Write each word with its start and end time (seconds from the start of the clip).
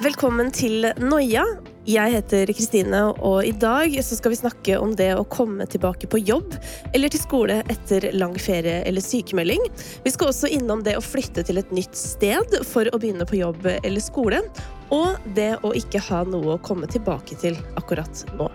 Velkommen 0.00 0.48
til 0.54 0.86
Noia. 1.04 1.42
Jeg 1.84 2.14
heter 2.14 2.48
Kristine, 2.56 3.02
og 3.20 3.44
i 3.44 3.50
dag 3.52 3.92
skal 4.06 4.32
vi 4.32 4.38
snakke 4.38 4.78
om 4.80 4.94
det 4.96 5.10
å 5.18 5.26
komme 5.28 5.66
tilbake 5.68 6.08
på 6.08 6.22
jobb 6.22 6.54
eller 6.94 7.12
til 7.12 7.20
skole 7.20 7.58
etter 7.68 8.08
lang 8.16 8.38
ferie 8.40 8.80
eller 8.88 9.04
sykemelding. 9.04 9.60
Vi 10.06 10.14
skal 10.14 10.30
også 10.32 10.48
innom 10.56 10.80
det 10.86 10.96
å 10.96 11.04
flytte 11.04 11.44
til 11.44 11.60
et 11.60 11.74
nytt 11.76 11.98
sted 11.98 12.56
for 12.64 12.88
å 12.88 13.02
begynne 13.02 13.28
på 13.28 13.42
jobb 13.42 13.68
eller 13.74 14.00
skole, 14.00 14.40
og 14.88 15.28
det 15.36 15.58
å 15.60 15.74
ikke 15.76 16.00
ha 16.08 16.24
noe 16.24 16.56
å 16.56 16.62
komme 16.64 16.88
tilbake 16.88 17.36
til 17.44 17.60
akkurat 17.76 18.24
nå. 18.38 18.48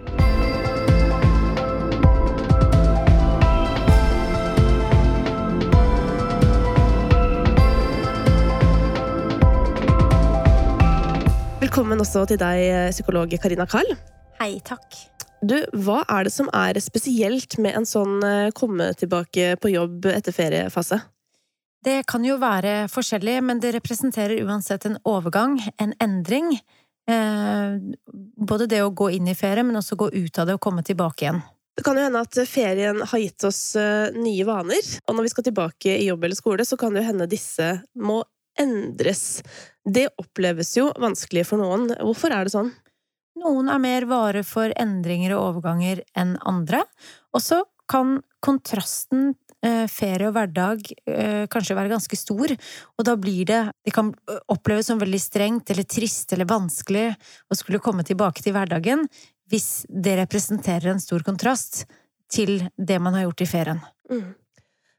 Velkommen 11.67 11.99
også 11.99 12.21
til 12.29 12.37
deg, 12.39 12.93
psykolog 12.95 13.33
Karina 13.43 13.65
Kahl. 13.67 13.89
Hei, 14.37 14.53
takk. 14.63 14.85
Du, 15.43 15.57
hva 15.83 15.97
er 16.07 16.23
det 16.23 16.31
som 16.31 16.47
er 16.55 16.77
spesielt 16.79 17.57
med 17.59 17.75
en 17.75 17.83
sånn 17.83 18.21
eh, 18.23 18.53
komme 18.55 18.93
tilbake 18.95 19.57
på 19.59 19.73
jobb 19.73 20.07
etter 20.13 20.31
feriefase? 20.31 21.01
Det 21.83 21.97
kan 22.07 22.23
jo 22.23 22.37
være 22.39 22.85
forskjellig, 22.87 23.41
men 23.43 23.59
det 23.59 23.73
representerer 23.75 24.47
uansett 24.47 24.87
en 24.87 24.95
overgang, 25.03 25.57
en 25.75 25.91
endring. 25.99 26.53
Eh, 27.11 27.75
både 28.47 28.69
det 28.71 28.79
å 28.85 28.93
gå 28.95 29.09
inn 29.19 29.27
i 29.27 29.35
ferie, 29.35 29.67
men 29.67 29.81
også 29.81 29.99
gå 29.99 30.07
ut 30.15 30.39
av 30.39 30.47
det 30.47 30.55
og 30.55 30.63
komme 30.63 30.87
tilbake 30.87 31.27
igjen. 31.27 31.43
Det 31.75 31.83
kan 31.83 31.99
jo 31.99 32.07
hende 32.07 32.23
at 32.23 32.39
ferien 32.47 33.03
har 33.03 33.25
gitt 33.25 33.43
oss 33.43 33.75
eh, 33.75 34.07
nye 34.15 34.47
vaner, 34.47 34.95
og 35.03 35.19
når 35.19 35.27
vi 35.27 35.35
skal 35.35 35.49
tilbake 35.51 35.99
i 35.99 36.07
jobb 36.07 36.29
eller 36.29 36.39
skole, 36.39 36.63
så 36.63 36.79
kan 36.79 36.95
det 36.95 37.03
jo 37.03 37.11
hende 37.11 37.27
disse 37.35 37.73
må 37.99 38.23
endres. 38.59 39.41
Det 39.85 40.07
oppleves 40.19 40.73
jo 40.77 40.89
vanskelig 40.99 41.45
for 41.49 41.61
noen. 41.61 41.89
Hvorfor 42.01 42.33
er 42.35 42.47
det 42.47 42.55
sånn? 42.55 42.73
Noen 43.37 43.69
er 43.69 43.81
mer 43.81 44.07
vare 44.09 44.43
for 44.47 44.73
endringer 44.81 45.35
og 45.37 45.51
overganger 45.51 46.01
enn 46.17 46.35
andre. 46.49 46.81
Og 47.35 47.43
så 47.43 47.61
kan 47.87 48.17
kontrasten 48.43 49.29
eh, 49.65 49.85
ferie 49.91 50.27
og 50.27 50.35
hverdag 50.35 50.83
eh, 51.07 51.45
kanskje 51.51 51.77
være 51.77 51.93
ganske 51.93 52.19
stor, 52.19 52.53
og 52.97 53.07
da 53.07 53.15
blir 53.19 53.45
det 53.47 53.61
Det 53.85 53.93
kan 53.95 54.11
oppleves 54.51 54.89
som 54.89 54.99
veldig 54.99 55.21
strengt 55.21 55.71
eller 55.71 55.87
trist 55.87 56.33
eller 56.33 56.49
vanskelig 56.49 57.13
å 57.49 57.55
skulle 57.55 57.79
komme 57.83 58.03
tilbake 58.03 58.43
til 58.43 58.53
hverdagen 58.57 59.07
hvis 59.47 59.85
det 59.87 60.17
representerer 60.19 60.91
en 60.91 60.99
stor 60.99 61.23
kontrast 61.23 61.85
til 62.27 62.67
det 62.75 62.99
man 62.99 63.15
har 63.15 63.29
gjort 63.29 63.41
i 63.41 63.47
ferien. 63.47 63.79
Mm. 64.11 64.33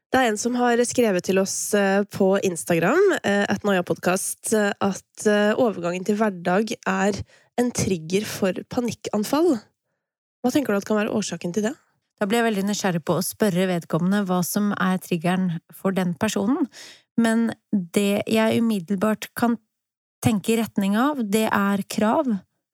Det 0.09 0.17
er 0.17 0.31
en 0.31 0.39
som 0.41 0.55
har 0.57 0.79
skrevet 0.89 1.21
til 1.27 1.37
oss 1.37 1.55
eh, 1.77 2.01
på 2.09 2.31
Instagram, 2.41 3.11
eh, 3.21 3.43
at 3.45 3.65
Noia-podkast, 3.67 4.55
eh, 4.57 4.71
at 4.81 5.27
overgangen 5.61 6.07
til 6.07 6.17
hverdag 6.17 6.73
er 6.89 7.19
en 7.61 7.69
trigger 7.75 8.25
for 8.25 8.57
panikkanfall. 8.73 9.51
Hva 10.41 10.51
tenker 10.55 10.73
du 10.73 10.79
at 10.79 10.87
kan 10.89 10.97
være 10.97 11.13
årsaken 11.13 11.53
til 11.53 11.67
det? 11.67 11.75
Da 12.17 12.25
blir 12.25 12.41
jeg 12.41 12.47
veldig 12.47 12.65
nysgjerrig 12.71 13.03
på 13.05 13.19
å 13.19 13.23
spørre 13.23 13.67
vedkommende 13.69 14.23
hva 14.25 14.39
som 14.43 14.71
er 14.81 14.97
triggeren 15.03 15.59
for 15.75 15.93
den 15.93 16.15
personen, 16.19 16.65
men 17.19 17.51
det 17.71 18.23
jeg 18.25 18.63
umiddelbart 18.63 19.29
kan 19.37 19.59
tenke 20.25 20.55
i 20.55 20.59
retning 20.59 20.97
av, 20.99 21.21
det 21.21 21.45
er 21.53 21.85
krav, 21.85 22.31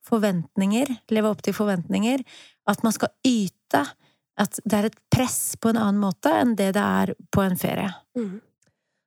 forventninger, 0.07 0.87
leve 1.11 1.35
opp 1.35 1.43
til 1.43 1.57
forventninger, 1.57 2.23
at 2.71 2.85
man 2.85 2.95
skal 2.95 3.11
yte, 3.27 3.83
at 4.41 4.59
det 4.63 4.77
er 4.77 4.89
et 4.89 4.99
press 5.13 5.55
på 5.61 5.71
en 5.71 5.79
annen 5.79 6.01
måte 6.01 6.31
enn 6.33 6.57
det 6.59 6.73
det 6.75 6.83
er 6.83 7.13
på 7.33 7.43
en 7.45 7.57
ferie. 7.59 7.91
Mm. 8.17 8.41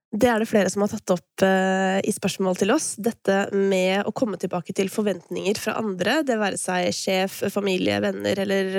Det 0.09 0.29
er 0.31 0.41
det 0.41 0.49
flere 0.49 0.71
som 0.73 0.81
har 0.81 0.89
tatt 0.89 1.13
opp 1.13 1.43
uh, 1.45 1.99
i 2.01 2.13
spørsmål 2.17 2.57
til 2.57 2.73
oss. 2.73 2.95
Dette 2.97 3.51
med 3.53 4.09
å 4.09 4.15
komme 4.17 4.39
tilbake 4.41 4.73
til 4.77 4.89
forventninger 4.89 5.61
fra 5.61 5.75
andre, 5.83 6.23
det 6.25 6.39
være 6.41 6.57
seg 6.61 6.89
sjef, 6.97 7.43
familie, 7.53 7.99
venner 8.01 8.41
eller, 8.41 8.79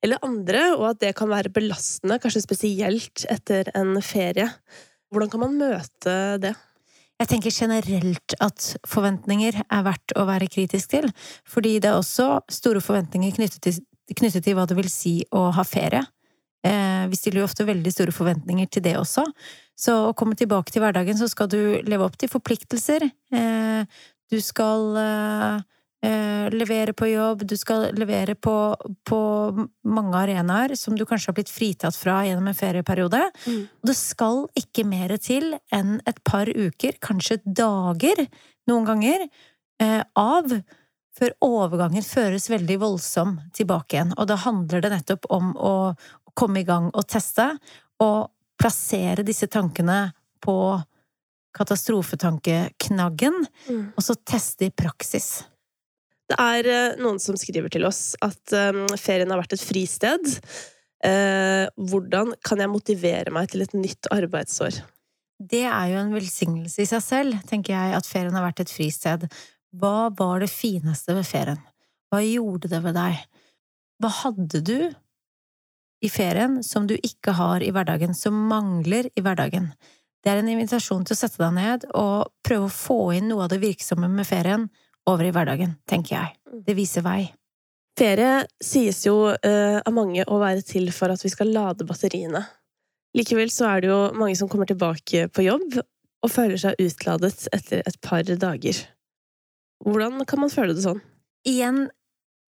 eller 0.00 0.24
andre, 0.24 0.64
og 0.78 0.86
at 0.94 1.02
det 1.04 1.12
kan 1.18 1.28
være 1.28 1.52
belastende, 1.52 2.16
kanskje 2.22 2.46
spesielt 2.46 3.26
etter 3.28 3.68
en 3.76 3.92
ferie. 4.00 4.48
Hvordan 5.12 5.32
kan 5.32 5.44
man 5.44 5.60
møte 5.60 6.16
det? 6.40 6.54
Jeg 7.20 7.28
tenker 7.28 7.52
generelt 7.52 8.34
at 8.40 8.66
forventninger 8.88 9.58
er 9.60 9.84
verdt 9.84 10.14
å 10.16 10.24
være 10.24 10.48
kritisk 10.48 10.94
til, 10.94 11.10
fordi 11.44 11.76
det 11.84 11.90
er 11.90 12.00
også 12.00 12.38
store 12.48 12.80
forventninger 12.80 13.34
knyttet 13.36 13.60
til 13.66 13.82
knyttet 14.16 14.44
til 14.44 14.56
hva 14.58 14.66
det 14.68 14.78
vil 14.78 14.90
si 14.92 15.20
å 15.34 15.48
ha 15.54 15.64
ferie. 15.66 16.04
Eh, 16.66 17.08
vi 17.08 17.16
stiller 17.16 17.40
jo 17.40 17.48
ofte 17.48 17.64
veldig 17.68 17.92
store 17.92 18.14
forventninger 18.14 18.68
til 18.68 18.84
det 18.84 18.94
også. 19.00 19.24
Så 19.78 19.96
å 20.10 20.14
komme 20.16 20.36
tilbake 20.36 20.72
til 20.72 20.84
hverdagen, 20.84 21.16
så 21.16 21.28
skal 21.30 21.48
du 21.48 21.80
leve 21.86 22.04
opp 22.04 22.18
til 22.20 22.30
forpliktelser. 22.32 23.06
Eh, 23.08 24.00
du 24.30 24.38
skal 24.44 24.98
eh, 25.00 26.50
levere 26.52 26.92
på 26.96 27.08
jobb, 27.08 27.46
du 27.48 27.56
skal 27.58 27.88
levere 27.96 28.36
på, 28.36 28.54
på, 29.08 29.20
mange 29.88 30.20
arenaer 30.20 30.76
som 30.78 30.96
du 30.96 31.06
kanskje 31.08 31.32
har 31.32 31.38
blitt 31.40 31.52
fritatt 31.52 31.96
fra 31.96 32.20
gjennom 32.28 32.50
en 32.52 32.58
ferieperiode. 32.58 33.22
Mm. 33.46 33.62
Og 33.80 33.90
det 33.90 33.96
skal 33.98 34.44
ikke 34.60 34.84
mer 34.88 35.16
til 35.22 35.54
enn 35.72 35.96
et 36.08 36.20
par 36.28 36.50
uker, 36.50 37.00
kanskje 37.00 37.40
dager, 37.44 38.26
noen 38.68 38.88
ganger, 38.88 39.30
av 40.20 40.52
før 41.16 41.34
overgangen 41.44 42.04
føres 42.06 42.48
veldig 42.50 42.78
voldsom 42.82 43.38
tilbake 43.56 43.96
igjen. 43.96 44.14
Og 44.16 44.28
da 44.30 44.38
handler 44.40 44.84
det 44.84 44.92
nettopp 44.94 45.28
om 45.32 45.52
å 45.56 45.74
komme 46.38 46.62
i 46.62 46.66
gang 46.68 46.88
og 46.94 47.06
teste, 47.10 47.50
og 48.00 48.30
plassere 48.60 49.24
disse 49.26 49.48
tankene 49.50 50.10
på 50.44 50.56
katastrofetankeknaggen, 51.56 53.40
mm. 53.66 53.86
og 53.96 54.04
så 54.04 54.14
teste 54.16 54.68
i 54.68 54.74
praksis. 54.74 55.42
Det 56.30 56.38
er 56.38 56.68
eh, 56.70 57.00
noen 57.00 57.18
som 57.22 57.38
skriver 57.38 57.72
til 57.74 57.88
oss 57.88 58.14
at 58.22 58.54
um, 58.54 58.84
ferien 59.00 59.32
har 59.32 59.40
vært 59.40 59.56
et 59.56 59.64
fristed. 59.64 60.30
Uh, 61.00 61.66
hvordan 61.90 62.34
kan 62.46 62.60
jeg 62.60 62.70
motivere 62.70 63.32
meg 63.34 63.50
til 63.50 63.64
et 63.64 63.74
nytt 63.74 64.10
arbeidsår? 64.14 64.82
Det 65.40 65.64
er 65.64 65.94
jo 65.94 66.02
en 66.02 66.12
velsignelse 66.12 66.84
i 66.84 66.88
seg 66.88 67.02
selv, 67.02 67.40
tenker 67.48 67.74
jeg, 67.74 67.96
at 67.96 68.06
ferien 68.06 68.36
har 68.36 68.44
vært 68.44 68.62
et 68.62 68.72
fristed. 68.72 69.26
Hva 69.76 70.10
var 70.18 70.42
det 70.42 70.50
fineste 70.50 71.14
ved 71.14 71.28
ferien? 71.28 71.60
Hva 72.10 72.22
gjorde 72.24 72.70
det 72.72 72.80
ved 72.82 72.96
deg? 72.98 73.22
Hva 74.02 74.10
hadde 74.24 74.60
du 74.66 74.78
i 76.00 76.08
ferien 76.10 76.58
som 76.66 76.88
du 76.88 76.96
ikke 76.96 77.36
har 77.38 77.62
i 77.62 77.70
hverdagen, 77.74 78.16
som 78.16 78.34
mangler 78.50 79.10
i 79.14 79.22
hverdagen? 79.22 79.70
Det 80.20 80.32
er 80.32 80.40
en 80.40 80.50
invitasjon 80.52 81.04
til 81.06 81.14
å 81.16 81.20
sette 81.20 81.40
deg 81.40 81.54
ned 81.56 81.86
og 81.96 82.32
prøve 82.44 82.66
å 82.66 82.74
få 82.74 83.00
inn 83.16 83.30
noe 83.30 83.46
av 83.46 83.52
det 83.52 83.60
virksomme 83.62 84.10
med 84.10 84.28
ferien 84.28 84.66
over 85.08 85.28
i 85.28 85.32
hverdagen, 85.34 85.76
tenker 85.88 86.16
jeg. 86.16 86.34
Det 86.66 86.76
viser 86.76 87.06
vei. 87.06 87.30
Ferie 87.98 88.44
sies 88.64 89.02
jo 89.06 89.30
uh, 89.30 89.78
av 89.80 89.92
mange 89.94 90.24
å 90.26 90.38
være 90.40 90.64
til 90.66 90.90
for 90.94 91.12
at 91.12 91.22
vi 91.24 91.32
skal 91.32 91.52
lade 91.54 91.86
batteriene. 91.88 92.42
Likevel 93.16 93.50
så 93.52 93.66
er 93.70 93.82
det 93.82 93.90
jo 93.90 94.00
mange 94.16 94.36
som 94.38 94.48
kommer 94.50 94.68
tilbake 94.70 95.28
på 95.34 95.44
jobb 95.46 95.80
og 95.80 96.30
føler 96.30 96.60
seg 96.60 96.80
utladet 96.80 97.48
etter 97.54 97.82
et 97.84 97.98
par 98.04 98.24
dager. 98.28 98.78
Hvordan 99.84 100.24
kan 100.28 100.42
man 100.42 100.52
føle 100.52 100.76
det 100.76 100.84
sånn? 100.84 101.00
Igjen 101.48 101.86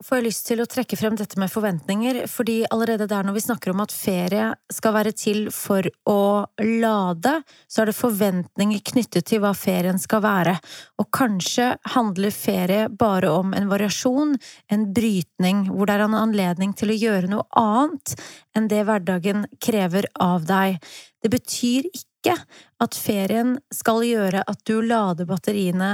får 0.02 0.18
jeg 0.18 0.26
lyst 0.26 0.46
til 0.48 0.62
å 0.62 0.66
trekke 0.68 0.96
frem 0.98 1.16
dette 1.18 1.38
med 1.40 1.50
forventninger, 1.52 2.22
fordi 2.30 2.62
allerede 2.74 3.06
der 3.10 3.26
når 3.26 3.36
vi 3.36 3.44
snakker 3.44 3.72
om 3.72 3.82
at 3.84 3.94
ferie 3.94 4.48
skal 4.72 4.94
være 4.96 5.12
til 5.16 5.44
for 5.54 5.86
å 6.10 6.44
lade, 6.58 7.34
så 7.70 7.82
er 7.82 7.90
det 7.90 7.96
forventninger 7.98 8.82
knyttet 8.92 9.28
til 9.30 9.42
hva 9.44 9.52
ferien 9.56 10.00
skal 10.02 10.24
være, 10.24 10.56
og 10.98 11.10
kanskje 11.14 11.72
handler 11.94 12.34
ferie 12.34 12.88
bare 12.90 13.30
om 13.30 13.54
en 13.56 13.70
variasjon, 13.70 14.34
en 14.74 14.86
brytning, 14.94 15.68
hvor 15.70 15.88
det 15.88 15.98
er 15.98 16.06
en 16.08 16.18
anledning 16.18 16.74
til 16.78 16.92
å 16.92 16.98
gjøre 16.98 17.32
noe 17.32 17.46
annet 17.58 18.16
enn 18.58 18.70
det 18.72 18.82
hverdagen 18.88 19.46
krever 19.62 20.10
av 20.20 20.48
deg. 20.48 20.80
Det 21.22 21.30
betyr 21.30 21.86
ikke 21.94 22.36
at 22.82 22.98
ferien 22.98 23.56
skal 23.74 24.02
gjøre 24.06 24.42
at 24.46 24.66
du 24.66 24.80
lader 24.82 25.26
batteriene 25.30 25.92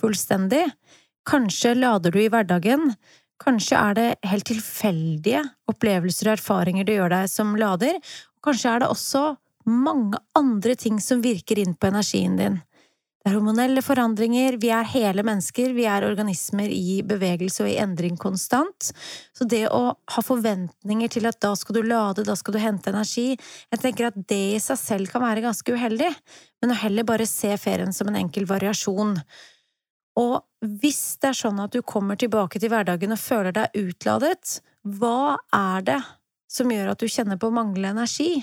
fullstendig. 0.00 0.64
Kanskje 1.28 1.74
lader 1.76 2.14
du 2.14 2.20
i 2.22 2.30
hverdagen. 2.32 2.92
Kanskje 3.42 3.78
er 3.78 3.98
det 3.98 4.06
helt 4.26 4.48
tilfeldige 4.48 5.44
opplevelser 5.70 6.30
og 6.30 6.38
erfaringer 6.38 6.86
du 6.86 6.94
gjør 6.96 7.12
deg 7.14 7.28
som 7.30 7.54
lader. 7.58 8.00
Kanskje 8.44 8.72
er 8.72 8.82
det 8.82 8.92
også 8.94 9.26
mange 9.68 10.18
andre 10.38 10.74
ting 10.80 10.98
som 11.02 11.22
virker 11.22 11.60
inn 11.60 11.76
på 11.76 11.90
energien 11.90 12.38
din. 12.38 12.62
Det 13.18 13.32
er 13.32 13.34
hormonelle 13.34 13.82
forandringer, 13.84 14.56
vi 14.62 14.70
er 14.72 14.86
hele 14.88 15.24
mennesker, 15.26 15.74
vi 15.76 15.84
er 15.90 16.06
organismer 16.06 16.70
i 16.72 17.00
bevegelse 17.04 17.64
og 17.64 17.68
i 17.68 17.76
endring 17.82 18.16
konstant. 18.16 18.88
Så 19.36 19.44
det 19.44 19.66
å 19.74 19.82
ha 20.14 20.22
forventninger 20.24 21.12
til 21.12 21.28
at 21.28 21.36
da 21.42 21.50
skal 21.58 21.76
du 21.76 21.82
lade, 21.84 22.24
da 22.24 22.38
skal 22.38 22.56
du 22.56 22.60
hente 22.62 22.88
energi, 22.94 23.34
jeg 23.34 23.82
tenker 23.82 24.08
at 24.08 24.16
det 24.30 24.40
i 24.54 24.62
seg 24.62 24.80
selv 24.80 25.12
kan 25.12 25.26
være 25.26 25.44
ganske 25.44 25.74
uheldig, 25.74 26.08
men 26.62 26.72
å 26.72 26.80
heller 26.80 27.04
bare 27.10 27.28
se 27.28 27.52
ferien 27.60 27.92
som 27.92 28.08
en 28.08 28.20
enkel 28.22 28.48
variasjon. 28.48 29.18
Og 30.18 30.40
hvis 30.80 31.18
det 31.22 31.30
er 31.30 31.38
sånn 31.38 31.60
at 31.62 31.74
du 31.74 31.82
kommer 31.86 32.18
tilbake 32.18 32.58
til 32.58 32.72
hverdagen 32.72 33.14
og 33.14 33.22
føler 33.22 33.54
deg 33.54 33.76
utladet, 33.78 34.58
hva 34.82 35.36
er 35.54 35.84
det 35.86 35.98
som 36.50 36.70
gjør 36.72 36.94
at 36.94 37.02
du 37.02 37.10
kjenner 37.12 37.38
på 37.38 37.52
manglende 37.54 38.00
energi? 38.00 38.40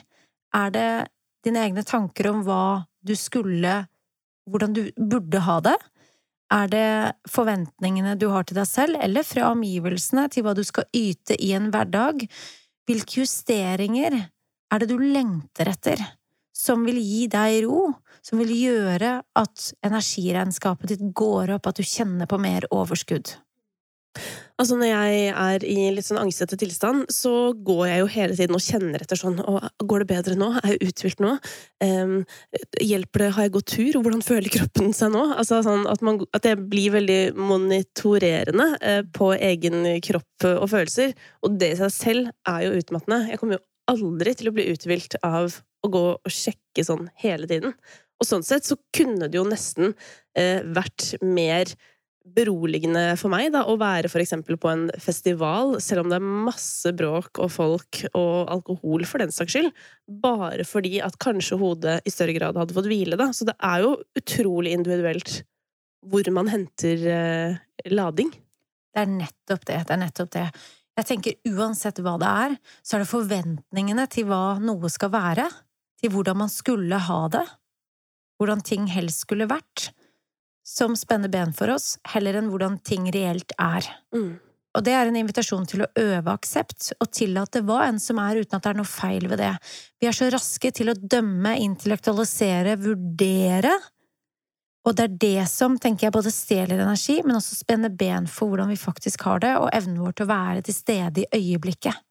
Er 0.55 0.71
det 0.71 0.89
dine 1.45 1.65
egne 1.65 1.83
tanker 1.85 2.31
om 2.31 2.45
hva 2.47 2.85
du 3.05 3.15
skulle… 3.19 3.83
hvordan 4.45 4.73
du 4.77 4.83
burde 4.95 5.41
ha 5.41 5.59
det? 5.65 5.75
Er 6.53 6.69
det 6.69 6.89
forventningene 7.33 8.13
du 8.21 8.27
har 8.29 8.45
til 8.45 8.59
deg 8.59 8.67
selv, 8.69 8.99
eller 9.01 9.25
fra 9.25 9.49
omgivelsene 9.51 10.27
til 10.29 10.45
hva 10.45 10.53
du 10.53 10.61
skal 10.63 10.85
yte 10.93 11.35
i 11.41 11.51
en 11.57 11.71
hverdag? 11.73 12.27
Hvilke 12.85 13.23
justeringer 13.23 14.19
er 14.21 14.81
det 14.81 14.89
du 14.91 14.99
lengter 15.01 15.71
etter, 15.73 16.01
som 16.53 16.85
vil 16.85 17.01
gi 17.01 17.25
deg 17.33 17.63
ro, 17.65 17.95
som 18.25 18.41
vil 18.41 18.53
gjøre 18.57 19.19
at 19.37 19.71
energiregnskapet 19.85 20.95
ditt 20.95 21.09
går 21.15 21.55
opp, 21.57 21.69
at 21.69 21.77
du 21.77 21.85
kjenner 21.85 22.29
på 22.29 22.41
mer 22.41 22.65
overskudd? 22.73 23.35
Altså 24.55 24.77
Når 24.79 24.87
jeg 24.87 25.23
er 25.35 25.63
i 25.67 25.75
litt 25.91 26.07
sånn 26.07 26.21
angstete 26.21 26.55
tilstand, 26.59 27.09
så 27.11 27.51
går 27.67 27.81
jeg 27.89 27.99
jo 27.99 28.05
hele 28.13 28.37
tiden 28.37 28.55
og 28.55 28.63
kjenner 28.63 29.03
etter 29.03 29.19
sånn 29.19 29.35
Går 29.35 30.03
det 30.03 30.07
bedre 30.13 30.37
nå? 30.39 30.47
Er 30.61 30.75
jeg 30.75 30.91
uthvilt 30.93 31.23
nå? 31.23 31.33
Um, 31.83 32.15
hjelper 32.79 33.25
det? 33.25 33.29
Har 33.35 33.47
jeg 33.47 33.55
gått 33.57 33.73
tur? 33.73 33.99
Hvordan 33.99 34.23
føler 34.23 34.53
kroppen 34.53 34.95
seg 34.95 35.11
nå? 35.11 35.25
Altså 35.35 35.59
sånn 35.65 35.83
at, 35.91 36.03
man, 36.05 36.21
at 36.37 36.47
jeg 36.47 36.61
blir 36.71 36.95
veldig 36.95 37.19
monitorerende 37.35 38.69
uh, 38.79 39.01
på 39.15 39.33
egen 39.35 39.83
kropp 40.07 40.47
og 40.55 40.69
følelser. 40.71 41.11
Og 41.43 41.59
det 41.59 41.73
i 41.75 41.79
seg 41.83 41.95
selv 41.97 42.33
er 42.47 42.69
jo 42.69 42.79
utmattende. 42.79 43.25
Jeg 43.33 43.41
kommer 43.41 43.59
jo 43.59 43.65
aldri 43.91 44.33
til 44.39 44.49
å 44.49 44.55
bli 44.55 44.69
uthvilt 44.71 45.19
av 45.25 45.59
å 45.85 45.91
gå 45.91 46.05
og 46.15 46.31
sjekke 46.31 46.87
sånn 46.87 47.09
hele 47.21 47.49
tiden. 47.49 47.75
Og 48.21 48.27
sånn 48.27 48.45
sett 48.47 48.67
så 48.67 48.77
kunne 48.95 49.27
det 49.27 49.39
jo 49.39 49.47
nesten 49.47 49.93
eh, 50.37 50.63
vært 50.63 51.13
mer 51.23 51.73
beroligende 52.25 53.13
for 53.19 53.29
meg 53.29 53.51
da, 53.53 53.61
å 53.69 53.75
være 53.77 54.09
eksempel 54.21 54.57
på 54.57 54.69
en 54.71 54.85
festival, 55.01 55.75
selv 55.83 56.03
om 56.03 56.09
det 56.09 56.17
er 56.17 56.29
masse 56.47 56.89
bråk 56.97 57.37
og 57.43 57.51
folk 57.53 57.99
og 58.17 58.49
alkohol 58.55 59.05
for 59.05 59.21
den 59.21 59.33
saks 59.33 59.53
skyld, 59.53 59.69
bare 60.23 60.65
fordi 60.65 60.97
at 61.05 61.19
kanskje 61.21 61.59
hodet 61.61 61.99
i 62.05 62.13
større 62.13 62.33
grad 62.37 62.57
hadde 62.57 62.73
fått 62.75 62.89
hvile, 62.89 63.19
da. 63.19 63.29
Så 63.29 63.45
det 63.45 63.53
er 63.61 63.83
jo 63.85 63.93
utrolig 64.17 64.73
individuelt 64.73 65.43
hvor 66.05 66.25
man 66.33 66.49
henter 66.49 67.05
eh, 67.11 67.61
lading. 67.93 68.31
Det 68.95 69.03
er 69.03 69.11
nettopp 69.11 69.69
det. 69.69 69.79
Det 69.85 69.93
er 69.93 70.01
nettopp 70.01 70.33
det. 70.33 70.47
Jeg 70.95 71.09
tenker 71.09 71.53
uansett 71.53 71.99
hva 72.01 72.15
det 72.21 72.31
er, 72.47 72.57
så 72.81 72.95
er 72.95 73.03
det 73.03 73.11
forventningene 73.11 74.05
til 74.09 74.29
hva 74.29 74.57
noe 74.63 74.89
skal 74.89 75.11
være, 75.13 75.45
til 76.01 76.13
hvordan 76.13 76.39
man 76.45 76.51
skulle 76.51 76.99
ha 77.05 77.21
det, 77.33 77.43
hvordan 78.39 78.63
ting 78.65 78.89
helst 78.91 79.25
skulle 79.25 79.49
vært 79.49 79.89
som 80.65 80.95
spenner 80.97 81.29
ben 81.29 81.53
for 81.53 81.69
oss, 81.69 81.95
heller 82.09 82.39
enn 82.39 82.49
hvordan 82.49 82.79
ting 82.81 83.05
reelt 83.13 83.53
er. 83.61 83.85
Mm. 84.15 84.39
Og 84.75 84.83
det 84.83 84.95
er 84.97 85.07
en 85.07 85.17
invitasjon 85.19 85.67
til 85.69 85.85
å 85.85 85.89
øve 86.01 86.33
aksept, 86.33 86.89
og 86.99 87.11
tillate 87.13 87.61
hva 87.63 87.85
enn 87.85 87.99
som 88.01 88.17
er, 88.19 88.41
uten 88.41 88.57
at 88.57 88.65
det 88.65 88.71
er 88.73 88.79
noe 88.81 88.89
feil 88.89 89.29
ved 89.31 89.39
det. 89.39 89.53
Vi 90.01 90.09
er 90.09 90.17
så 90.17 90.27
raske 90.33 90.71
til 90.75 90.91
å 90.91 90.97
dømme, 90.97 91.53
intellektualisere, 91.63 92.75
vurdere, 92.81 93.75
og 94.85 94.93
det 94.93 95.05
er 95.05 95.13
det 95.21 95.45
som, 95.49 95.79
tenker 95.81 96.07
jeg, 96.07 96.13
både 96.13 96.33
stjeler 96.33 96.81
energi, 96.83 97.17
men 97.25 97.39
også 97.39 97.57
spenner 97.57 97.89
ben 97.89 98.27
for 98.29 98.51
hvordan 98.51 98.69
vi 98.69 98.77
faktisk 98.77 99.23
har 99.25 99.41
det, 99.41 99.55
og 99.57 99.71
evnen 99.73 100.01
vår 100.03 100.13
til 100.13 100.27
å 100.27 100.33
være 100.33 100.65
til 100.65 100.77
stede 100.77 101.23
i 101.23 101.39
øyeblikket. 101.39 102.03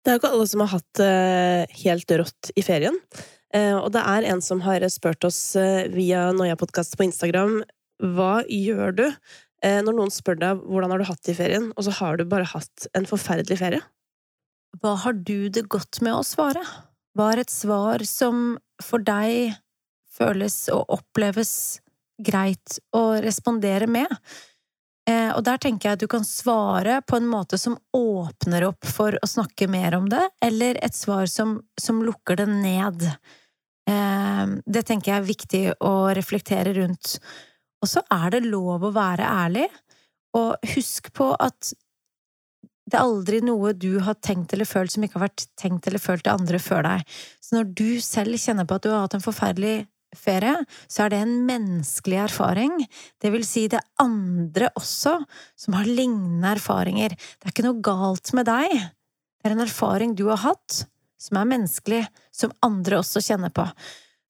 Det 0.00 0.10
er 0.10 0.16
jo 0.16 0.22
ikke 0.22 0.32
alle 0.34 0.48
som 0.50 0.64
har 0.64 0.72
hatt 0.72 0.90
det 0.98 1.12
eh, 1.12 1.78
helt 1.84 2.14
rått 2.22 2.50
i 2.56 2.64
ferien. 2.64 2.96
Eh, 3.54 3.74
og 3.74 3.90
det 3.94 4.02
er 4.06 4.26
en 4.30 4.42
som 4.44 4.62
har 4.62 4.84
spurt 4.92 5.26
oss 5.26 5.38
eh, 5.58 5.88
via 5.90 6.28
Noia-podkast 6.34 6.94
på 6.98 7.08
Instagram 7.08 7.60
hva 8.00 8.40
gjør 8.46 8.94
du 8.96 9.06
eh, 9.08 9.80
når 9.82 9.96
noen 9.96 10.12
spør 10.14 10.38
deg 10.38 10.60
hvordan 10.62 10.94
har 10.94 11.02
du 11.02 11.08
hatt 11.08 11.24
det 11.26 11.34
i 11.34 11.40
ferien, 11.40 11.66
og 11.74 11.86
så 11.86 11.94
har 11.98 12.16
du 12.20 12.28
bare 12.30 12.48
hatt 12.48 12.86
en 12.96 13.08
forferdelig 13.10 13.58
ferie? 13.60 13.82
Hva 14.80 14.94
har 15.02 15.18
du 15.18 15.50
det 15.50 15.66
godt 15.68 15.98
med 16.06 16.14
å 16.14 16.24
svare? 16.24 16.62
Hva 17.18 17.32
er 17.32 17.42
et 17.42 17.52
svar 17.52 18.06
som 18.06 18.54
for 18.80 19.02
deg 19.02 19.58
føles 20.14 20.62
og 20.70 20.86
oppleves 20.94 21.80
greit 22.22 22.78
å 22.94 23.18
respondere 23.24 23.90
med? 23.90 24.14
Og 25.10 25.40
der 25.42 25.58
tenker 25.58 25.88
jeg 25.88 25.96
at 25.96 26.02
du 26.04 26.06
kan 26.12 26.22
svare 26.22 27.00
på 27.02 27.18
en 27.18 27.26
måte 27.26 27.58
som 27.58 27.74
åpner 27.96 28.68
opp 28.68 28.86
for 28.86 29.16
å 29.18 29.26
snakke 29.26 29.66
mer 29.66 29.96
om 29.96 30.06
det, 30.12 30.22
eller 30.44 30.78
et 30.84 30.94
svar 30.94 31.26
som, 31.26 31.56
som 31.80 31.98
lukker 32.06 32.38
det 32.38 32.46
ned. 32.52 33.08
Ehm, 33.90 34.58
det 34.66 34.84
tenker 34.88 35.12
jeg 35.12 35.20
er 35.20 35.28
viktig 35.28 35.62
å 35.86 35.94
reflektere 36.16 36.74
rundt. 36.76 37.18
Og 37.80 37.90
så 37.90 38.02
er 38.12 38.34
det 38.34 38.46
lov 38.46 38.84
å 38.84 38.94
være 38.94 39.26
ærlig, 39.26 39.68
og 40.36 40.72
husk 40.76 41.10
på 41.16 41.32
at 41.40 41.72
det 42.90 42.98
er 42.98 43.06
aldri 43.06 43.38
noe 43.44 43.72
du 43.78 44.00
har 44.02 44.18
tenkt 44.18 44.52
eller 44.54 44.66
følt 44.66 44.92
som 44.94 45.04
ikke 45.06 45.18
har 45.18 45.28
vært 45.28 45.46
tenkt 45.58 45.86
eller 45.86 46.02
følt 46.02 46.24
til 46.26 46.34
andre 46.34 46.58
før 46.62 46.84
deg. 46.86 47.16
Så 47.42 47.56
når 47.56 47.72
du 47.78 47.88
selv 48.02 48.38
kjenner 48.42 48.66
på 48.66 48.78
at 48.78 48.84
du 48.84 48.90
har 48.90 49.04
hatt 49.04 49.16
en 49.18 49.24
forferdelig 49.24 49.74
ferie, 50.18 50.56
så 50.90 51.04
er 51.04 51.12
det 51.12 51.20
en 51.22 51.36
menneskelig 51.46 52.18
erfaring. 52.24 52.80
Det 53.22 53.30
vil 53.30 53.46
si 53.46 53.68
det 53.70 53.78
er 53.78 54.02
andre 54.02 54.72
også 54.78 55.20
som 55.58 55.76
har 55.78 55.86
lignende 55.86 56.50
erfaringer. 56.56 57.14
Det 57.14 57.46
er 57.46 57.54
ikke 57.54 57.68
noe 57.68 57.84
galt 57.84 58.32
med 58.34 58.50
deg. 58.50 58.74
Det 58.74 59.48
er 59.48 59.54
en 59.54 59.64
erfaring 59.64 60.16
du 60.18 60.26
har 60.32 60.42
hatt, 60.42 60.82
som 61.20 61.40
er 61.40 61.48
menneskelig, 61.50 62.04
som 62.32 62.54
andre 62.64 63.00
også 63.00 63.22
kjenner 63.24 63.52
på. 63.54 63.66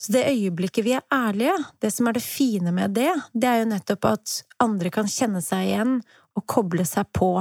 Så 0.01 0.15
det 0.15 0.31
øyeblikket 0.31 0.87
vi 0.87 0.95
er 0.97 1.05
ærlige, 1.13 1.55
det 1.83 1.91
som 1.93 2.09
er 2.09 2.17
det 2.17 2.25
fine 2.25 2.73
med 2.73 2.95
det, 2.97 3.11
det 3.37 3.49
er 3.49 3.61
jo 3.61 3.69
nettopp 3.75 4.07
at 4.09 4.39
andre 4.63 4.93
kan 4.95 5.11
kjenne 5.11 5.43
seg 5.45 5.69
igjen 5.69 5.99
og 6.39 6.47
koble 6.49 6.87
seg 6.89 7.11
på. 7.17 7.35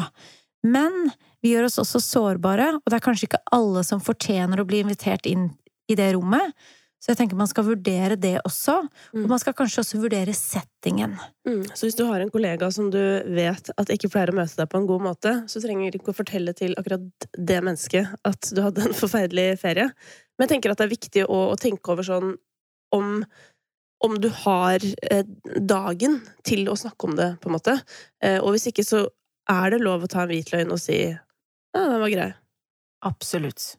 Men 0.68 1.08
vi 1.40 1.54
gjør 1.54 1.70
oss 1.70 1.80
også 1.80 2.02
sårbare, 2.04 2.74
og 2.82 2.92
det 2.92 3.00
er 3.00 3.06
kanskje 3.06 3.30
ikke 3.30 3.46
alle 3.56 3.86
som 3.88 4.04
fortjener 4.04 4.60
å 4.60 4.68
bli 4.68 4.84
invitert 4.84 5.30
inn 5.30 5.54
i 5.90 5.96
det 5.96 6.12
rommet. 6.18 6.52
Så 7.00 7.14
jeg 7.14 7.20
tenker 7.22 7.40
man 7.40 7.48
skal 7.48 7.64
vurdere 7.64 8.18
det 8.20 8.36
også, 8.44 8.82
mm. 9.16 9.22
og 9.24 9.30
man 9.32 9.40
skal 9.40 9.56
kanskje 9.56 9.84
også 9.86 10.02
vurdere 10.02 10.34
settingen. 10.36 11.14
Mm. 11.48 11.62
Så 11.72 11.88
hvis 11.88 11.96
du 11.96 12.04
har 12.10 12.20
en 12.20 12.32
kollega 12.34 12.68
som 12.76 12.90
du 12.92 13.00
vet 13.36 13.72
at 13.80 13.94
ikke 13.94 14.12
pleier 14.12 14.34
å 14.34 14.36
møte 14.42 14.60
deg 14.60 14.68
på 14.72 14.82
en 14.82 14.90
god 14.90 15.06
måte, 15.06 15.36
så 15.48 15.62
trenger 15.64 15.94
du 15.94 16.00
ikke 16.02 16.12
å 16.12 16.18
fortelle 16.18 16.56
til 16.58 16.76
akkurat 16.80 17.30
det 17.38 17.62
mennesket 17.64 18.12
at 18.28 18.52
du 18.52 18.60
hadde 18.66 18.90
en 18.90 18.98
forferdelig 19.04 19.54
ferie. 19.64 19.88
Men 20.36 20.48
jeg 20.48 20.56
tenker 20.58 20.76
at 20.76 20.82
det 20.82 20.90
er 20.90 20.98
viktig 20.98 21.24
å, 21.28 21.40
å 21.54 21.60
tenke 21.60 21.96
over 21.96 22.08
sånn 22.08 22.36
om 22.96 23.16
om 24.00 24.14
du 24.22 24.30
har 24.32 24.80
eh, 25.12 25.26
dagen 25.60 26.22
til 26.48 26.70
å 26.72 26.76
snakke 26.80 27.10
om 27.10 27.18
det, 27.18 27.34
på 27.44 27.50
en 27.50 27.56
måte. 27.58 27.74
Eh, 28.24 28.38
og 28.40 28.54
hvis 28.56 28.70
ikke, 28.72 28.86
så 28.88 29.02
er 29.52 29.74
det 29.74 29.82
lov 29.84 30.06
å 30.06 30.10
ta 30.12 30.24
en 30.24 30.32
hvitløgn 30.32 30.72
og 30.72 30.80
si 30.80 31.02
ja, 31.04 31.82
den 31.82 32.00
var 32.00 32.14
grei. 32.14 32.30
Absolutt. 33.06 33.74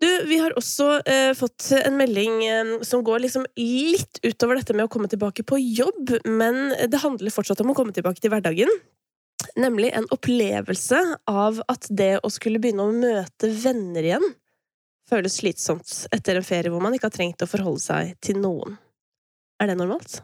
Du, 0.00 0.08
vi 0.30 0.38
har 0.40 0.54
også 0.56 1.00
eh, 1.04 1.32
fått 1.36 1.70
en 1.76 1.98
melding 1.98 2.38
eh, 2.46 2.70
som 2.88 3.02
går 3.04 3.24
liksom 3.26 3.44
litt 3.60 4.20
utover 4.24 4.60
dette 4.60 4.76
med 4.76 4.86
å 4.86 4.92
komme 4.92 5.10
tilbake 5.12 5.44
på 5.44 5.58
jobb, 5.60 6.14
men 6.24 6.72
det 6.88 7.02
handler 7.02 7.34
fortsatt 7.34 7.60
om 7.60 7.74
å 7.74 7.76
komme 7.76 7.92
tilbake 7.96 8.22
til 8.22 8.32
hverdagen. 8.32 8.72
Nemlig 9.60 9.90
en 9.96 10.08
opplevelse 10.12 11.00
av 11.28 11.60
at 11.68 11.88
det 11.92 12.14
å 12.24 12.30
skulle 12.32 12.60
begynne 12.62 12.86
å 12.86 12.96
møte 12.96 13.50
venner 13.60 14.08
igjen 14.08 14.30
føles 15.10 15.40
slitsomt 15.40 16.06
etter 16.14 16.38
en 16.38 16.46
ferie 16.46 16.72
hvor 16.72 16.82
man 16.84 16.94
ikke 16.94 17.10
har 17.10 17.16
trengt 17.16 17.44
å 17.44 17.50
forholde 17.50 17.82
seg 17.82 18.14
til 18.24 18.40
noen. 18.42 18.78
Er 19.60 19.70
det 19.70 19.78
normalt? 19.80 20.20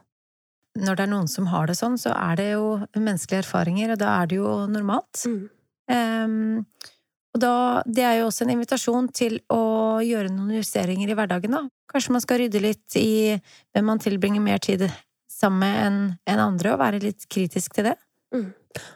Når 0.77 0.99
det 0.99 1.07
er 1.07 1.13
noen 1.13 1.31
som 1.31 1.49
har 1.51 1.69
det 1.69 1.79
sånn, 1.79 1.97
så 2.01 2.13
er 2.13 2.37
det 2.39 2.51
jo 2.53 2.67
menneskelige 2.95 3.47
erfaringer, 3.47 3.95
og 3.95 4.01
da 4.01 4.13
er 4.21 4.31
det 4.31 4.39
jo 4.39 4.53
normalt. 4.69 5.23
Mm. 5.25 5.39
Um, 5.87 6.91
og 7.37 7.43
da, 7.43 7.83
det 7.85 8.05
er 8.07 8.21
jo 8.21 8.31
også 8.31 8.47
en 8.47 8.55
invitasjon 8.55 9.11
til 9.13 9.39
å 9.53 9.99
gjøre 10.01 10.33
noen 10.33 10.57
justeringer 10.57 11.11
i 11.13 11.17
hverdagen, 11.19 11.53
da. 11.53 11.67
Kanskje 11.93 12.15
man 12.15 12.23
skal 12.25 12.41
rydde 12.41 12.63
litt 12.65 12.97
i 12.97 13.37
hvem 13.37 13.91
man 13.93 14.01
tilbringer 14.01 14.41
mer 14.41 14.63
tid 14.65 14.87
sammen 15.31 15.61
med 15.61 15.81
enn 15.83 15.99
en 16.33 16.43
andre, 16.47 16.73
og 16.73 16.81
være 16.81 17.03
litt 17.05 17.29
kritisk 17.29 17.77
til 17.77 17.91
det. 17.91 17.99
Mm. 18.33 18.49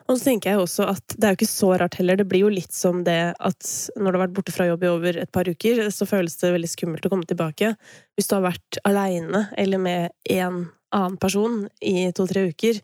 Og 0.08 0.16
så 0.16 0.30
tenker 0.30 0.52
jeg 0.52 0.62
også 0.62 0.88
at 0.90 1.14
det 1.16 1.26
er 1.26 1.34
jo 1.34 1.38
ikke 1.38 1.50
så 1.50 1.70
rart 1.80 1.98
heller. 2.00 2.18
Det 2.20 2.26
blir 2.28 2.46
jo 2.46 2.52
litt 2.52 2.72
som 2.76 3.04
det 3.04 3.18
at 3.36 3.70
når 3.96 4.08
du 4.08 4.16
har 4.16 4.24
vært 4.24 4.34
borte 4.40 4.56
fra 4.56 4.66
jobb 4.68 4.84
i 4.84 4.90
over 4.90 5.20
et 5.20 5.32
par 5.32 5.48
uker, 5.48 5.84
så 5.92 6.08
føles 6.08 6.36
det 6.40 6.54
veldig 6.56 6.72
skummelt 6.72 7.06
å 7.06 7.12
komme 7.12 7.28
tilbake. 7.28 7.74
Hvis 8.16 8.28
du 8.28 8.36
har 8.38 8.48
vært 8.48 8.80
aleine 8.88 9.46
eller 9.60 9.80
med 9.80 10.16
en 10.32 10.66
annen 10.96 11.20
person 11.20 11.62
i 11.84 12.10
to-tre 12.16 12.48
uker, 12.50 12.80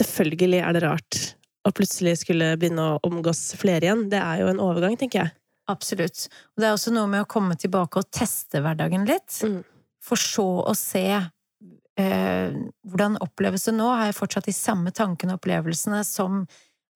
selvfølgelig 0.00 0.64
er 0.64 0.76
det 0.76 0.84
rart 0.84 1.24
og 1.64 1.74
plutselig 1.76 2.18
skulle 2.20 2.54
begynne 2.60 2.84
å 2.84 2.98
omgås 3.06 3.54
flere 3.60 3.88
igjen, 3.88 4.08
det 4.12 4.20
er 4.20 4.42
jo 4.42 4.50
en 4.52 4.60
overgang, 4.62 4.96
tenker 5.00 5.22
jeg. 5.22 5.34
Absolutt. 5.72 6.26
Og 6.54 6.60
det 6.60 6.68
er 6.68 6.76
også 6.76 6.92
noe 6.92 7.08
med 7.08 7.24
å 7.24 7.30
komme 7.30 7.56
tilbake 7.56 8.02
og 8.02 8.10
teste 8.12 8.60
hverdagen 8.64 9.06
litt. 9.08 9.38
Mm. 9.46 9.62
For 10.04 10.20
så 10.20 10.46
å 10.68 10.74
se 10.76 11.06
eh, 11.16 12.58
hvordan 12.84 13.16
oppleves 13.24 13.64
det 13.70 13.76
nå? 13.78 13.88
Har 13.88 14.10
jeg 14.10 14.18
fortsatt 14.18 14.50
de 14.50 14.56
samme 14.56 14.92
tankene 14.94 15.34
og 15.34 15.40
opplevelsene 15.40 16.02
som 16.04 16.42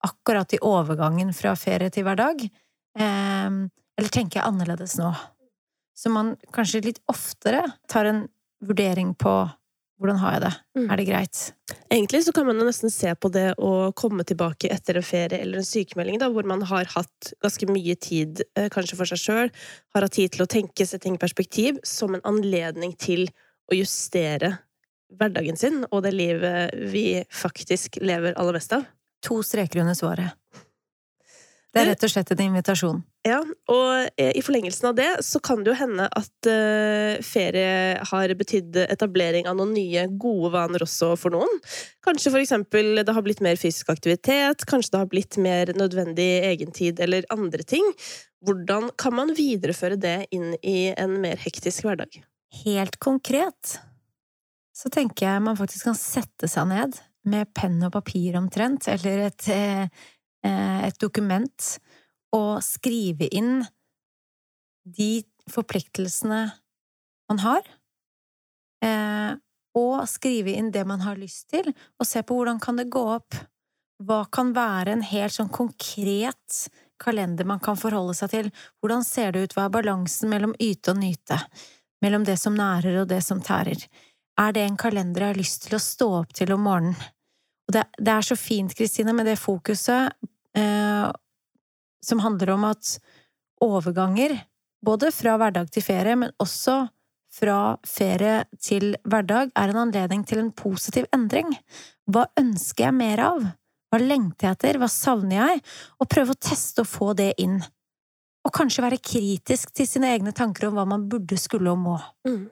akkurat 0.05 0.53
i 0.53 0.61
overgangen 0.63 1.33
fra 1.35 1.55
ferie 1.57 1.89
til 1.93 2.05
hverdag? 2.05 2.45
Eh, 2.45 3.49
eller 3.49 4.13
tenker 4.13 4.39
jeg 4.39 4.47
annerledes 4.47 4.99
nå? 5.01 5.09
Så 5.97 6.13
man 6.13 6.35
kanskje 6.55 6.85
litt 6.85 7.01
oftere 7.11 7.65
tar 7.91 8.07
en 8.07 8.27
vurdering 8.63 9.15
på 9.17 9.33
hvordan 9.99 10.19
har 10.21 10.35
jeg 10.35 10.43
det? 10.45 10.51
Mm. 10.77 10.85
Er 10.87 10.99
det 10.99 11.05
greit? 11.09 11.39
Egentlig 11.91 12.21
så 12.23 12.33
kan 12.35 12.47
man 12.47 12.61
nesten 12.63 12.91
se 12.93 13.11
på 13.19 13.31
det 13.33 13.49
å 13.59 13.91
komme 13.99 14.23
tilbake 14.27 14.71
etter 14.71 14.99
en 14.99 15.05
ferie 15.05 15.41
eller 15.43 15.59
en 15.59 15.67
sykemelding, 15.67 16.21
da, 16.21 16.29
hvor 16.31 16.47
man 16.47 16.63
har 16.69 16.87
hatt 16.93 17.33
ganske 17.43 17.67
mye 17.67 17.97
tid 17.99 18.43
eh, 18.55 18.69
kanskje 18.71 18.95
for 18.99 19.11
seg 19.11 19.19
sjøl, 19.19 19.51
har 19.95 20.07
hatt 20.07 20.15
tid 20.15 20.31
til 20.35 20.45
å 20.45 20.49
tenke, 20.49 20.87
seg 20.87 21.03
ting 21.03 21.19
i 21.19 21.21
perspektiv, 21.21 21.81
som 21.83 22.15
en 22.15 22.23
anledning 22.29 22.95
til 22.99 23.27
å 23.69 23.75
justere 23.75 24.55
hverdagen 25.19 25.57
sin 25.59 25.83
og 25.89 26.03
det 26.05 26.13
livet 26.15 26.75
vi 26.93 27.21
faktisk 27.33 27.99
lever 28.01 28.37
aller 28.39 28.55
mest 28.55 28.75
av? 28.77 28.87
To 29.25 29.41
streker 29.43 29.83
under 29.83 29.97
svaret. 29.97 30.37
Det 31.69 31.83
er 31.83 31.91
rett 31.91 32.05
og 32.05 32.11
slett 32.13 32.31
en 32.33 32.47
invitasjon. 32.47 33.01
Ja, 33.27 33.41
og 33.67 34.19
eh, 34.21 34.31
i 34.39 34.41
forlengelsen 34.43 34.87
av 34.89 34.95
det 34.95 35.09
så 35.27 35.41
kan 35.43 35.59
det 35.59 35.73
jo 35.73 35.75
hende 35.75 36.05
at 36.07 36.47
uh, 36.47 37.19
ferie 37.25 37.97
har 38.11 38.33
betydd 38.39 38.77
etablering 38.85 39.49
av 39.49 39.57
noen 39.59 39.73
nye 39.75 40.05
gode 40.21 40.53
vaner 40.53 40.85
også 40.85 41.11
for 41.19 41.35
noen. 41.35 41.59
Kanskje 42.05 42.31
eksempel 42.39 43.03
det 43.03 43.15
har 43.15 43.25
blitt 43.25 43.43
mer 43.43 43.59
fysisk 43.59 43.91
aktivitet, 43.91 44.63
kanskje 44.69 44.95
det 44.95 45.03
har 45.03 45.11
blitt 45.11 45.39
mer 45.41 45.73
nødvendig 45.75 46.29
egentid 46.47 47.03
eller 47.03 47.27
andre 47.35 47.67
ting. 47.67 47.91
Hvordan 48.47 48.87
kan 48.95 49.17
man 49.17 49.35
videreføre 49.35 49.99
det 49.99 50.17
inn 50.31 50.53
i 50.63 50.93
en 50.95 51.19
mer 51.19 51.43
hektisk 51.43 51.89
hverdag? 51.89 52.21
Helt 52.63 52.95
konkret 53.03 53.81
så 54.79 54.87
tenker 54.93 55.27
jeg 55.27 55.43
man 55.43 55.59
faktisk 55.59 55.89
kan 55.89 55.97
sette 55.99 56.47
seg 56.47 56.69
ned 56.71 56.95
med 57.29 57.51
penn 57.57 57.81
og 57.83 57.91
papir 57.97 58.37
omtrent, 58.39 58.87
eller 58.87 59.25
et, 59.27 59.47
eh, 59.51 59.87
et 60.87 60.99
dokument, 61.03 61.65
og 62.35 62.63
skrive 62.63 63.29
inn 63.35 63.63
de 64.85 65.23
forpliktelsene 65.49 66.41
man 67.29 67.41
har, 67.43 67.61
eh, 68.85 69.33
og 69.77 69.95
skrive 70.09 70.55
inn 70.57 70.71
det 70.73 70.85
man 70.87 71.01
har 71.05 71.19
lyst 71.19 71.49
til, 71.53 71.71
og 71.99 72.07
se 72.07 72.23
på 72.23 72.37
hvordan 72.37 72.59
kan 72.61 72.79
det 72.79 72.89
gå 72.89 73.03
opp. 73.15 73.37
Hva 73.99 74.23
kan 74.31 74.53
være 74.55 74.95
en 74.95 75.03
helt 75.03 75.35
sånn 75.35 75.51
konkret 75.51 76.69
kalender 76.99 77.47
man 77.47 77.61
kan 77.63 77.77
forholde 77.79 78.15
seg 78.17 78.31
til? 78.31 78.51
Hvordan 78.79 79.03
ser 79.05 79.33
det 79.33 79.43
ut? 79.43 79.55
Hva 79.55 79.67
er 79.67 79.75
balansen 79.75 80.31
mellom 80.31 80.55
yte 80.59 80.93
og 80.93 81.01
nyte? 81.01 81.37
Mellom 82.03 82.23
det 82.27 82.37
som 82.39 82.55
nærer 82.55 83.01
og 83.01 83.09
det 83.11 83.21
som 83.25 83.43
tærer? 83.43 83.83
Er 84.39 84.53
det 84.55 84.63
en 84.63 84.79
kalender 84.79 85.25
jeg 85.25 85.33
har 85.33 85.39
lyst 85.39 85.65
til 85.67 85.75
å 85.75 85.83
stå 85.83 86.09
opp 86.21 86.35
til 86.35 86.53
om 86.55 86.63
morgenen? 86.63 86.95
Og 87.67 87.75
det, 87.75 87.83
det 87.99 88.13
er 88.13 88.25
så 88.25 88.37
fint, 88.39 88.73
Kristine, 88.73 89.13
med 89.13 89.27
det 89.29 89.35
fokuset 89.37 90.15
eh, 90.57 91.09
som 92.05 92.21
handler 92.23 92.53
om 92.55 92.67
at 92.69 92.95
overganger, 93.63 94.37
både 94.85 95.11
fra 95.11 95.35
hverdag 95.39 95.71
til 95.73 95.83
ferie, 95.83 96.15
men 96.15 96.33
også 96.39 96.81
fra 97.33 97.77
ferie 97.85 98.43
til 98.61 98.95
hverdag, 99.05 99.51
er 99.55 99.71
en 99.71 99.83
anledning 99.85 100.23
til 100.27 100.41
en 100.41 100.53
positiv 100.55 101.05
endring. 101.15 101.51
Hva 102.09 102.25
ønsker 102.39 102.87
jeg 102.87 102.97
mer 102.97 103.23
av? 103.27 103.43
Hva 103.89 103.99
lengter 104.01 104.49
jeg 104.49 104.57
etter? 104.57 104.79
Hva 104.81 104.89
savner 104.91 105.41
jeg? 105.41 105.63
Og 106.01 106.09
prøve 106.09 106.35
å 106.35 106.41
teste 106.49 106.85
og 106.85 106.89
få 106.89 107.13
det 107.17 107.33
inn. 107.41 107.59
Og 108.45 108.53
kanskje 108.55 108.85
være 108.85 109.01
kritisk 109.03 109.73
til 109.75 109.89
sine 109.89 110.13
egne 110.15 110.33
tanker 110.33 110.69
om 110.69 110.77
hva 110.79 110.87
man 110.89 111.09
burde, 111.11 111.37
skulle 111.37 111.73
og 111.73 111.81
må. 111.83 111.97
Mm. 112.27 112.45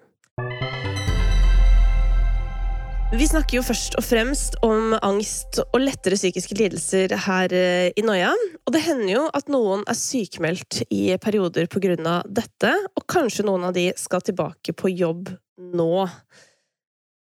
Vi 3.08 3.24
snakker 3.24 3.56
jo 3.56 3.62
først 3.64 3.94
og 3.96 4.04
fremst 4.04 4.58
om 4.68 4.92
angst 5.00 5.62
og 5.64 5.78
lettere 5.80 6.18
psykiske 6.20 6.58
lidelser 6.60 7.14
her 7.24 7.54
eh, 7.56 7.94
i 7.96 8.04
Noia. 8.04 8.34
Og 8.68 8.74
det 8.76 8.82
hender 8.84 9.14
jo 9.14 9.22
at 9.38 9.48
noen 9.48 9.86
er 9.88 9.96
sykemeldt 9.96 10.82
i 10.92 11.16
perioder 11.24 11.70
av 11.72 12.28
dette, 12.28 12.74
og 13.00 13.08
kanskje 13.08 13.46
noen 13.48 13.70
av 13.70 13.78
de 13.80 13.86
skal 13.96 14.26
tilbake 14.28 14.76
på 14.76 14.92
jobb 14.92 15.32
nå. 15.56 16.04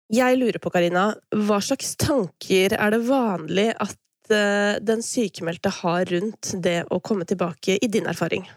Jeg 0.09 0.41
lurer 0.41 0.57
på, 0.57 0.73
Karina, 0.73 1.11
hva 1.37 1.61
slags 1.61 1.97
tanker 2.01 2.73
er 2.73 2.97
det 2.97 3.05
vanlig 3.05 3.75
at 3.77 4.33
eh, 4.33 4.81
den 4.81 5.05
sykemeldte 5.05 5.69
har 5.83 6.09
rundt 6.09 6.55
det 6.65 6.87
å 6.89 7.03
komme 7.05 7.29
tilbake, 7.29 7.77
i 7.77 7.93
din 7.93 8.09
erfaring? 8.09 8.49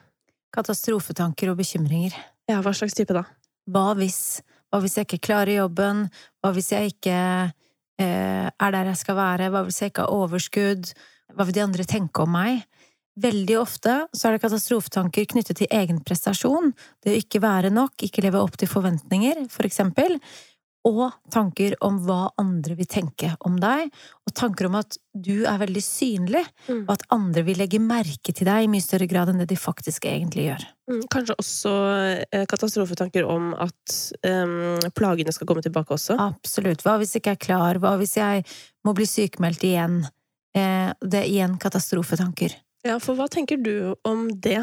Katastrofetanker 0.56 1.52
og 1.52 1.60
bekymringer. 1.60 2.16
Ja, 2.48 2.64
hva 2.64 2.72
slags 2.72 2.96
type 2.96 3.12
da? 3.12 3.28
Hva 3.68 3.92
hvis? 4.00 4.40
Hva 4.68 4.82
hvis 4.84 4.98
jeg 5.00 5.08
ikke 5.08 5.26
klarer 5.30 5.58
jobben? 5.62 6.08
Hva 6.42 6.52
hvis 6.56 6.72
jeg 6.74 6.94
ikke 6.96 7.18
eh, 7.18 8.48
er 8.48 8.74
der 8.76 8.92
jeg 8.92 9.02
skal 9.04 9.20
være? 9.20 9.52
Hva 9.54 9.64
hvis 9.68 9.82
jeg 9.82 9.94
ikke 9.94 10.08
har 10.08 10.18
overskudd? 10.18 10.92
Hva 11.36 11.48
vil 11.48 11.58
de 11.58 11.64
andre 11.64 11.88
tenke 11.88 12.26
om 12.26 12.36
meg? 12.36 12.66
Veldig 13.18 13.56
ofte 13.58 13.94
så 14.14 14.28
er 14.28 14.36
det 14.36 14.44
katastrofetanker 14.44 15.26
knyttet 15.32 15.58
til 15.58 15.72
egen 15.74 16.04
prestasjon, 16.06 16.70
det 17.02 17.16
å 17.16 17.18
ikke 17.18 17.42
være 17.42 17.72
nok, 17.74 17.96
ikke 18.06 18.22
leve 18.22 18.44
opp 18.44 18.60
til 18.62 18.70
forventninger, 18.70 19.48
for 19.50 19.66
eksempel, 19.66 20.20
og 20.88 21.04
tanker 21.34 21.76
om 21.84 22.00
hva 22.06 22.30
andre 22.40 22.78
vil 22.78 22.88
tenke 22.90 23.34
om 23.46 23.58
deg, 23.60 23.90
og 24.28 24.34
tanker 24.38 24.70
om 24.70 24.78
at 24.80 24.98
du 25.12 25.46
er 25.50 25.60
veldig 25.60 25.84
synlig, 25.84 26.44
mm. 26.68 26.86
og 26.86 26.94
at 26.96 27.06
andre 27.14 27.44
vil 27.48 27.60
legge 27.60 27.82
merke 27.84 28.34
til 28.34 28.48
deg 28.48 28.66
i 28.66 28.70
mye 28.72 28.84
større 28.84 29.10
grad 29.10 29.32
enn 29.32 29.42
det 29.42 29.50
de 29.52 29.60
faktisk 29.60 30.08
egentlig 30.10 30.48
gjør. 30.48 30.68
Mm, 30.88 31.02
kanskje 31.12 31.38
også 31.42 31.74
eh, 32.32 32.46
katastrofetanker 32.50 33.28
om 33.28 33.52
at 33.60 33.98
um, 34.24 34.78
plagene 34.96 35.34
skal 35.36 35.50
komme 35.50 35.66
tilbake 35.66 35.96
også? 35.98 36.16
Absolutt. 36.30 36.86
Hva 36.86 36.96
hvis 37.02 37.16
jeg 37.16 37.26
ikke 37.26 37.36
er 37.36 37.44
klar? 37.50 37.82
Hva 37.84 37.98
hvis 38.00 38.16
jeg 38.20 38.46
må 38.88 38.96
bli 38.96 39.08
sykemeldt 39.10 39.66
igjen? 39.68 40.04
Eh, 40.56 40.92
det 41.04 41.24
er 41.24 41.32
igjen 41.32 41.58
katastrofetanker. 41.62 42.56
Ja, 42.88 43.00
for 43.04 43.20
hva 43.20 43.28
tenker 43.32 43.60
du 43.60 43.98
om 44.08 44.30
det? 44.32 44.62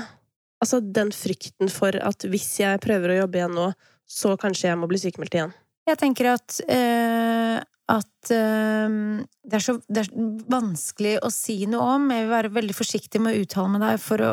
Altså 0.62 0.80
den 0.80 1.10
frykten 1.12 1.68
for 1.72 1.92
at 1.98 2.24
hvis 2.30 2.54
jeg 2.62 2.80
prøver 2.80 3.12
å 3.12 3.18
jobbe 3.24 3.42
igjen 3.42 3.58
nå, 3.58 3.68
så 4.08 4.32
kanskje 4.40 4.70
jeg 4.70 4.80
må 4.80 4.88
bli 4.88 5.00
sykemeldt 5.00 5.36
igjen? 5.36 5.52
Jeg 5.84 6.00
tenker 6.00 6.32
at 6.32 6.58
uh, 6.64 7.60
at 7.92 8.30
uh, 8.32 9.20
det, 9.44 9.58
er 9.58 9.62
så, 9.62 9.76
det, 9.92 10.06
er 10.06 10.46
vanskelig 10.52 11.18
å 11.20 11.30
si 11.32 11.58
noe 11.68 11.98
om. 11.98 12.08
Jeg 12.14 12.24
vil 12.24 12.32
være 12.32 12.54
veldig 12.54 12.76
forsiktig 12.76 13.20
med 13.20 13.36
å 13.36 13.44
uttale 13.44 13.74
med 13.74 13.84
deg 13.84 14.24
å, 14.24 14.30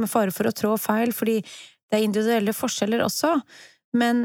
med 0.00 0.10
fare 0.10 0.32
for 0.32 0.48
å 0.48 0.54
trå 0.56 0.72
feil, 0.80 1.12
fordi 1.16 1.40
det 1.44 1.98
er 1.98 2.06
individuelle 2.06 2.56
forskjeller 2.56 3.04
også. 3.04 3.36
Men 4.00 4.24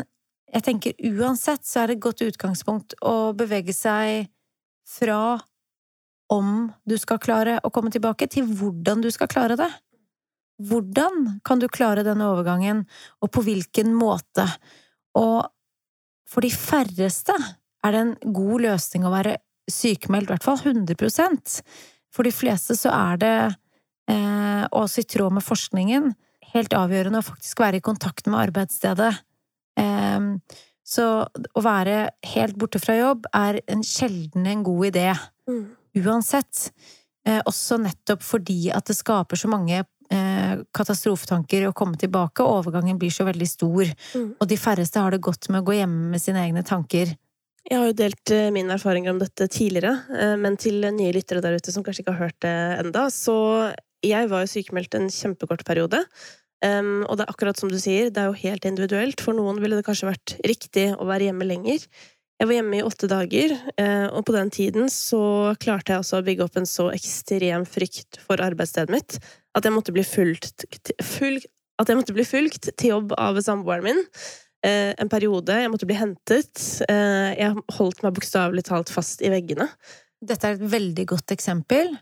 jeg 0.49 0.65
tenker 0.65 1.11
uansett 1.11 1.67
så 1.67 1.83
er 1.83 1.91
det 1.91 1.99
et 1.99 2.05
godt 2.07 2.23
utgangspunkt 2.25 2.95
å 3.05 3.33
bevege 3.37 3.75
seg 3.75 4.31
fra 4.89 5.37
om 6.31 6.69
du 6.87 6.95
skal 7.01 7.19
klare 7.21 7.59
å 7.65 7.71
komme 7.73 7.91
tilbake, 7.93 8.29
til 8.29 8.47
hvordan 8.47 9.03
du 9.03 9.09
skal 9.13 9.29
klare 9.29 9.57
det. 9.59 9.69
Hvordan 10.69 11.39
kan 11.45 11.61
du 11.61 11.67
klare 11.71 12.03
denne 12.05 12.27
overgangen, 12.31 12.83
og 13.19 13.31
på 13.33 13.43
hvilken 13.45 13.91
måte? 13.97 14.45
Og 15.17 15.49
for 16.29 16.45
de 16.45 16.51
færreste 16.53 17.35
er 17.85 17.95
det 17.95 18.01
en 18.03 18.33
god 18.35 18.65
løsning 18.67 19.05
å 19.07 19.13
være 19.13 19.37
sykemeldt, 19.69 20.29
i 20.29 20.33
hvert 20.33 20.45
fall 20.45 20.59
100% 20.61 21.59
For 22.13 22.25
de 22.25 22.33
fleste 22.33 22.73
så 22.77 22.89
er 22.89 23.19
det, 23.21 23.35
eh, 24.09 24.63
også 24.73 25.03
i 25.03 25.09
tråd 25.09 25.35
med 25.37 25.45
forskningen, 25.45 26.07
helt 26.53 26.73
avgjørende 26.73 27.21
å 27.21 27.27
faktisk 27.27 27.61
være 27.61 27.77
i 27.77 27.85
kontakt 27.85 28.25
med 28.25 28.49
arbeidsstedet. 28.49 29.11
Eh, 29.77 30.19
så 30.89 31.05
å 31.29 31.61
være 31.61 32.09
helt 32.33 32.57
borte 32.57 32.81
fra 32.81 32.97
jobb 32.97 33.29
er 33.37 33.61
en 33.69 33.85
sjelden 33.85 34.47
en 34.49 34.63
god 34.65 34.89
idé. 34.89 35.13
Mm. 35.45 35.67
Uansett. 36.01 36.71
Eh, 37.27 37.41
også 37.45 37.77
nettopp 37.77 38.23
fordi 38.25 38.71
at 38.73 38.89
det 38.89 38.97
skaper 38.97 39.37
så 39.37 39.51
mange 39.51 39.83
katastrofetanker 40.09 41.67
å 41.67 41.73
komme 41.77 41.99
tilbake, 42.01 42.41
overgangen 42.41 42.97
blir 42.97 43.13
så 43.13 43.27
veldig 43.27 43.47
stor. 43.49 43.89
Mm. 44.17 44.29
Og 44.41 44.47
de 44.49 44.57
færreste 44.57 45.01
har 45.01 45.13
det 45.13 45.21
godt 45.21 45.49
med 45.53 45.61
å 45.61 45.67
gå 45.67 45.75
hjemme 45.77 46.13
med 46.13 46.23
sine 46.23 46.41
egne 46.47 46.63
tanker. 46.65 47.13
Jeg 47.69 47.77
har 47.77 47.89
jo 47.91 47.97
delt 47.97 48.31
eh, 48.33 48.49
mine 48.53 48.73
erfaringer 48.73 49.13
om 49.13 49.19
dette 49.21 49.45
tidligere, 49.51 49.93
eh, 50.15 50.35
men 50.41 50.57
til 50.57 50.81
nye 50.81 51.13
lyttere 51.13 51.43
der 51.43 51.59
ute 51.59 51.73
som 51.73 51.85
kanskje 51.85 52.05
ikke 52.05 52.15
har 52.15 52.29
hørt 52.29 52.37
det 52.45 52.55
enda, 52.79 53.07
så 53.13 53.35
jeg 54.05 54.29
var 54.31 54.45
jo 54.45 54.53
sykemeldt 54.53 54.95
en 54.97 55.09
kjempekort 55.13 55.65
periode. 55.67 56.05
Og 56.59 57.13
det 57.15 57.23
er 57.23 57.29
akkurat 57.31 57.55
som 57.55 57.69
du 57.71 57.77
sier, 57.79 58.09
det 58.11 58.19
er 58.19 58.25
jo 58.27 58.39
helt 58.41 58.65
individuelt. 58.67 59.21
For 59.23 59.31
noen 59.35 59.61
ville 59.63 59.77
det 59.77 59.85
kanskje 59.87 60.09
vært 60.09 60.33
riktig 60.43 60.89
å 60.91 61.05
være 61.07 61.29
hjemme 61.29 61.45
lenger. 61.47 61.85
Jeg 62.35 62.49
var 62.49 62.57
hjemme 62.57 62.79
i 62.79 62.83
åtte 62.83 63.07
dager, 63.11 63.53
og 64.11 64.19
på 64.27 64.35
den 64.35 64.51
tiden 64.51 64.91
så 64.91 65.21
klarte 65.63 65.95
jeg 65.95 66.03
også 66.03 66.19
å 66.19 66.25
bygge 66.27 66.43
opp 66.43 66.59
en 66.59 66.67
så 66.67 66.89
ekstrem 66.91 67.63
frykt 67.63 68.19
for 68.25 68.43
arbeidsstedet 68.43 68.91
mitt 68.91 69.19
at 69.57 69.65
jeg 69.65 69.73
måtte 69.75 69.93
bli 69.95 70.03
fulgt, 70.05 70.67
full, 71.03 71.39
at 71.81 71.89
jeg 71.89 71.99
måtte 71.99 72.15
bli 72.15 72.27
fulgt 72.27 72.69
til 72.75 72.95
jobb 72.95 73.15
av 73.17 73.39
samboeren 73.43 73.87
min. 73.87 74.05
Eh, 74.65 74.91
en 74.99 75.09
periode. 75.11 75.55
Jeg 75.55 75.71
måtte 75.71 75.87
bli 75.87 75.95
hentet. 75.95 76.61
Eh, 76.89 77.31
jeg 77.39 77.65
holdt 77.77 78.03
meg 78.03 78.15
bokstavelig 78.17 78.65
talt 78.67 78.91
fast 78.91 79.23
i 79.23 79.31
veggene. 79.31 79.69
Dette 80.19 80.49
er 80.49 80.57
et 80.57 80.71
veldig 80.73 81.05
godt 81.13 81.31
eksempel 81.31 81.93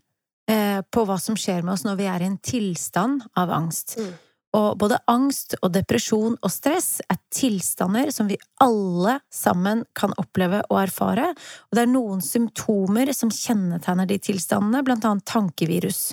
eh, 0.50 0.80
på 0.82 1.04
hva 1.06 1.20
som 1.22 1.38
skjer 1.38 1.62
med 1.62 1.75
oss 1.75 1.86
når 1.86 2.00
vi 2.00 2.08
er 2.10 2.24
i 2.24 2.32
en 2.32 2.39
tilstand 2.42 3.27
av 3.38 3.54
angst. 3.54 4.00
Mm. 4.01 4.16
Og 4.58 4.77
både 4.82 4.98
angst 5.12 5.54
og 5.60 5.70
depresjon 5.75 6.38
og 6.39 6.51
stress 6.51 6.98
er 7.12 7.20
tilstander 7.36 8.10
som 8.16 8.30
vi 8.30 8.39
alle 8.63 9.20
sammen 9.34 9.84
kan 9.98 10.16
oppleve 10.18 10.63
og 10.72 10.80
erfare, 10.82 11.34
og 11.68 11.77
det 11.77 11.84
er 11.84 11.92
noen 11.92 12.24
symptomer 12.24 13.12
som 13.13 13.30
kjennetegner 13.34 14.08
de 14.10 14.18
tilstandene, 14.24 14.82
blant 14.88 15.06
annet 15.06 15.27
tankevirus. 15.30 16.08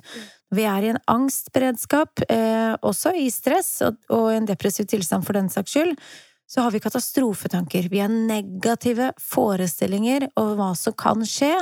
Vi 0.54 0.66
er 0.68 0.84
i 0.84 0.92
en 0.92 1.00
angstberedskap, 1.10 2.24
eh, 2.28 2.74
også 2.82 3.14
i 3.18 3.26
stress 3.32 3.80
og, 3.86 3.98
og 4.12 4.30
en 4.34 4.46
depressiv 4.48 4.88
tilstand 4.90 5.26
for 5.26 5.36
den 5.36 5.50
saks 5.52 5.74
skyld. 5.74 5.96
Så 6.50 6.62
har 6.62 6.74
vi 6.74 6.80
katastrofetanker. 6.84 7.88
Vi 7.90 8.02
har 8.02 8.12
negative 8.12 9.12
forestillinger 9.18 10.28
over 10.36 10.58
hva 10.58 10.72
som 10.78 10.94
kan 10.96 11.24
skje, 11.26 11.54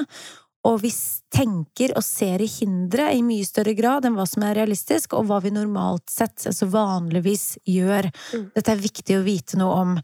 og 0.68 0.78
vi 0.82 0.92
tenker 1.34 1.94
og 1.99 2.04
ser 2.06 2.42
i 2.42 2.50
hindre 2.50 3.08
i 3.14 3.22
mye 3.26 3.46
større 3.46 3.75
grad 3.78 4.06
enn 4.06 4.14
hva 4.18 4.26
som 4.28 4.44
er 4.46 4.58
realistisk, 4.61 5.16
og 5.18 5.26
hva 5.30 5.40
vi 5.42 5.54
normalt 5.54 6.06
sett, 6.11 6.37
altså 6.46 6.68
vanligvis, 6.70 7.46
gjør. 7.66 8.11
Mm. 8.34 8.46
Dette 8.54 8.75
er 8.75 8.84
viktig 8.84 9.18
å 9.18 9.25
vite 9.26 9.58
noe 9.58 9.80
om. 9.80 9.96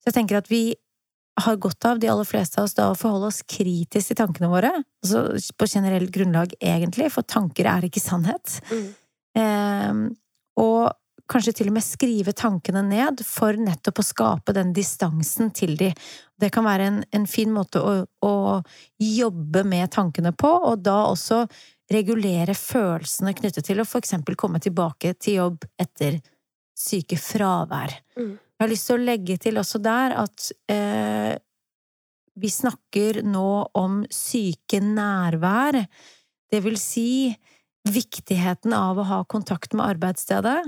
Så 0.00 0.12
jeg 0.12 0.16
tenker 0.20 0.40
at 0.40 0.48
vi 0.52 0.62
har 1.40 1.56
godt 1.60 1.84
av, 1.84 1.98
de 2.00 2.08
aller 2.08 2.28
fleste 2.28 2.60
av 2.60 2.68
oss, 2.68 2.74
da 2.76 2.90
å 2.90 2.98
forholde 2.98 3.30
oss 3.30 3.42
kritisk 3.48 4.12
til 4.12 4.18
tankene 4.18 4.48
våre. 4.52 4.70
Altså 5.04 5.24
på 5.58 5.68
generelt 5.68 6.12
grunnlag, 6.14 6.54
egentlig, 6.60 7.10
for 7.12 7.26
tanker 7.28 7.68
er 7.70 7.88
ikke 7.88 8.02
sannhet. 8.02 8.60
Mm. 8.70 8.86
Eh, 9.42 9.98
og 10.62 10.94
kanskje 11.30 11.56
til 11.58 11.70
og 11.70 11.76
med 11.76 11.84
skrive 11.84 12.32
tankene 12.36 12.82
ned 12.86 13.22
for 13.26 13.58
nettopp 13.58 14.00
å 14.00 14.06
skape 14.06 14.54
den 14.56 14.72
distansen 14.76 15.50
til 15.54 15.74
de. 15.78 15.90
Det 16.38 16.50
kan 16.54 16.66
være 16.66 16.90
en, 16.90 17.00
en 17.16 17.26
fin 17.30 17.52
måte 17.52 17.82
å, 17.82 17.96
å, 18.24 18.34
jobbe 19.02 19.64
med 19.66 19.90
tankene 19.92 20.32
på, 20.36 20.52
og 20.70 20.84
da 20.86 21.02
også 21.10 21.44
regulere 21.92 22.54
følelsene 22.58 23.34
knyttet 23.36 23.66
til 23.68 23.82
å 23.82 23.86
for 23.86 24.02
eksempel 24.02 24.38
komme 24.38 24.62
tilbake 24.62 25.14
til 25.20 25.40
jobb 25.40 25.68
etter 25.82 26.18
sykefravær. 26.76 27.94
Mm. 28.18 28.34
Jeg 28.56 28.64
har 28.64 28.72
lyst 28.72 28.88
til 28.88 28.96
å 28.96 29.04
legge 29.04 29.36
til 29.36 29.60
også 29.60 29.80
der 29.84 30.14
at 30.16 30.46
eh, 30.72 31.34
vi 32.40 32.48
snakker 32.52 33.20
nå 33.24 33.50
om 33.76 34.00
syke 34.12 34.80
nærvær, 34.80 35.82
det 36.52 36.62
vil 36.64 36.78
si 36.80 37.34
viktigheten 37.86 38.72
av 38.76 38.98
å 38.98 39.06
ha 39.10 39.18
kontakt 39.28 39.76
med 39.76 39.84
arbeidsstedet, 39.90 40.58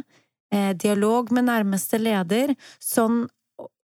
eh, 0.52 0.73
dialog 0.76 1.33
med 1.33 1.49
nærmeste 1.49 2.00
leder, 2.00 2.52
sånn 2.76 3.25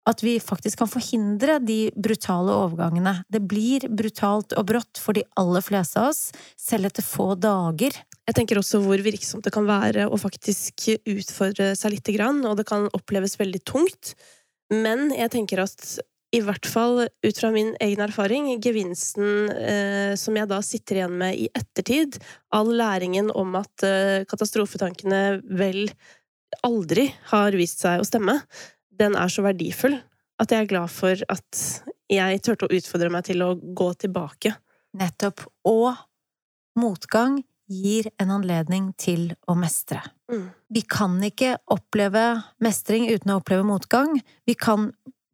at 0.05 0.21
vi 0.21 0.35
faktisk 0.43 0.83
kan 0.83 0.91
forhindre 0.91 1.57
de 1.63 1.89
brutale 1.95 2.53
overgangene. 2.53 3.23
Det 3.31 3.41
blir 3.41 3.87
brutalt 3.89 4.53
og 4.53 4.67
brått 4.69 5.01
for 5.01 5.17
de 5.17 5.23
aller 5.39 5.63
fleste 5.65 6.03
av 6.03 6.11
oss, 6.11 6.29
selv 6.59 6.91
etter 6.91 7.05
få 7.05 7.33
dager. 7.39 7.95
Jeg 8.25 8.37
tenker 8.39 8.57
også 8.57 8.81
hvor 8.81 9.01
virksomt 9.05 9.45
det 9.45 9.53
kan 9.53 9.67
være 9.69 10.07
å 10.09 10.17
faktisk 10.17 10.87
utfordre 10.97 11.73
seg 11.77 11.93
lite 11.93 12.15
grann, 12.15 12.41
og 12.49 12.57
det 12.57 12.65
kan 12.69 12.87
oppleves 12.97 13.37
veldig 13.37 13.61
tungt. 13.69 14.15
Men 14.73 15.11
jeg 15.13 15.31
tenker 15.35 15.61
at 15.61 15.97
i 16.35 16.41
hvert 16.43 16.65
fall 16.67 17.05
ut 17.05 17.37
fra 17.37 17.51
min 17.53 17.75
egen 17.83 18.01
erfaring, 18.03 18.49
gevinsten 18.63 19.51
eh, 19.53 20.15
som 20.19 20.35
jeg 20.35 20.49
da 20.49 20.57
sitter 20.65 20.99
igjen 20.99 21.15
med 21.21 21.37
i 21.37 21.45
ettertid, 21.55 22.17
all 22.55 22.73
læringen 22.75 23.29
om 23.31 23.55
at 23.61 23.85
eh, 23.85 24.25
katastrofetankene 24.27 25.21
vel 25.45 25.85
aldri 26.65 27.07
har 27.29 27.55
vist 27.55 27.85
seg 27.85 28.01
å 28.01 28.07
stemme, 28.07 28.39
den 28.89 29.15
er 29.19 29.31
så 29.31 29.45
verdifull 29.45 29.99
at 30.41 30.51
jeg 30.51 30.65
er 30.65 30.71
glad 30.71 30.91
for 30.91 31.21
at 31.31 31.61
jeg 32.11 32.41
turte 32.43 32.67
å 32.67 32.75
utfordre 32.75 33.11
meg 33.13 33.27
til 33.29 33.43
å 33.45 33.53
gå 33.55 33.87
tilbake. 34.01 34.51
Nettopp. 34.99 35.45
Og 35.67 35.93
motgang 36.79 37.39
gir 37.71 38.09
en 38.21 38.31
anledning 38.35 38.91
til 38.99 39.31
å 39.49 39.55
mestre. 39.57 40.01
Mm. 40.31 40.47
Vi 40.69 40.81
kan 40.81 41.17
ikke 41.23 41.55
oppleve 41.71 42.25
mestring 42.63 43.09
uten 43.09 43.33
å 43.33 43.39
oppleve 43.41 43.65
motgang. 43.67 44.19
Vi 44.45 44.55
kan 44.57 44.91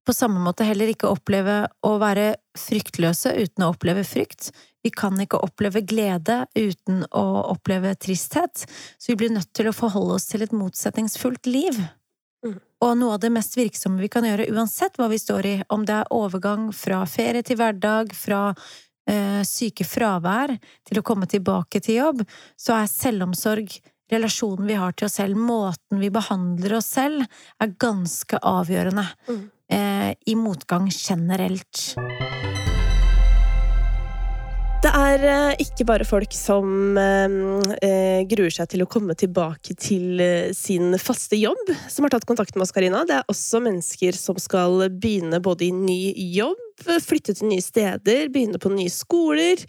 på 0.07 0.15
samme 0.15 0.41
måte 0.41 0.65
heller 0.65 0.89
ikke 0.91 1.11
oppleve 1.11 1.65
å 1.85 1.93
være 2.01 2.33
fryktløse 2.57 3.33
uten 3.37 3.65
å 3.65 3.71
oppleve 3.73 4.03
frykt. 4.07 4.49
Vi 4.81 4.89
kan 4.93 5.19
ikke 5.21 5.41
oppleve 5.45 5.83
glede 5.85 6.41
uten 6.57 7.03
å 7.13 7.25
oppleve 7.51 7.93
tristhet, 8.01 8.65
så 8.97 9.11
vi 9.11 9.19
blir 9.21 9.33
nødt 9.35 9.51
til 9.53 9.69
å 9.69 9.75
forholde 9.75 10.17
oss 10.17 10.25
til 10.31 10.45
et 10.45 10.55
motsetningsfullt 10.55 11.49
liv. 11.49 11.77
Mm. 12.41 12.57
Og 12.81 12.95
noe 12.97 13.15
av 13.15 13.21
det 13.21 13.29
mest 13.29 13.53
virksomme 13.59 14.01
vi 14.01 14.09
kan 14.09 14.25
gjøre 14.25 14.49
uansett 14.49 14.97
hva 14.97 15.05
vi 15.11 15.21
står 15.21 15.47
i, 15.47 15.55
om 15.69 15.85
det 15.85 15.99
er 15.99 16.15
overgang 16.15 16.71
fra 16.73 17.03
ferie 17.05 17.45
til 17.45 17.59
hverdag, 17.61 18.15
fra 18.17 18.55
sykefravær 19.47 20.53
til 20.87 20.99
å 20.99 21.03
komme 21.03 21.25
tilbake 21.27 21.81
til 21.83 21.97
jobb, 21.97 22.21
så 22.55 22.75
er 22.77 22.91
selvomsorg 22.91 23.73
relasjonen 24.11 24.67
vi 24.67 24.77
har 24.79 24.93
til 24.93 25.07
oss 25.07 25.17
selv, 25.21 25.39
måten 25.39 26.01
vi 26.01 26.11
behandler 26.13 26.77
oss 26.79 26.91
selv, 26.97 27.25
er 27.61 27.75
ganske 27.79 28.39
avgjørende 28.43 29.07
Mm. 29.27 29.49
eh, 29.71 30.13
i 30.27 30.35
motgang 30.35 30.89
generelt. 30.91 31.95
Det 34.81 34.89
er 34.97 35.23
eh, 35.29 35.55
ikke 35.61 35.85
bare 35.85 36.05
folk 36.09 36.33
som 36.33 36.97
eh, 36.97 37.35
eh, 37.85 38.23
gruer 38.25 38.49
seg 38.49 38.67
til 38.71 38.81
å 38.81 38.89
komme 38.89 39.13
tilbake 39.13 39.75
til 39.77 40.19
eh, 40.19 40.51
sin 40.57 40.97
faste 40.97 41.37
jobb, 41.37 41.69
som 41.87 42.03
har 42.03 42.15
tatt 42.15 42.25
kontakt 42.25 42.55
med 42.55 42.65
oss, 42.65 42.73
Karina. 42.73 43.05
Det 43.05 43.19
er 43.19 43.29
også 43.29 43.61
mennesker 43.61 44.17
som 44.17 44.41
skal 44.41 44.89
begynne 44.89 45.39
både 45.39 45.67
i 45.69 45.71
ny 45.71 45.99
jobb, 46.33 46.57
flytte 46.83 47.35
til 47.37 47.51
nye 47.51 47.63
steder, 47.63 48.29
begynne 48.33 48.61
på 48.61 48.71
nye 48.73 48.91
skoler. 48.93 49.61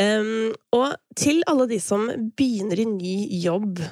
Um, 0.00 0.50
og 0.74 0.96
til 1.14 1.44
alle 1.50 1.68
de 1.70 1.78
som 1.82 2.08
begynner 2.34 2.80
i 2.82 2.88
ny 2.88 3.18
jobb, 3.44 3.82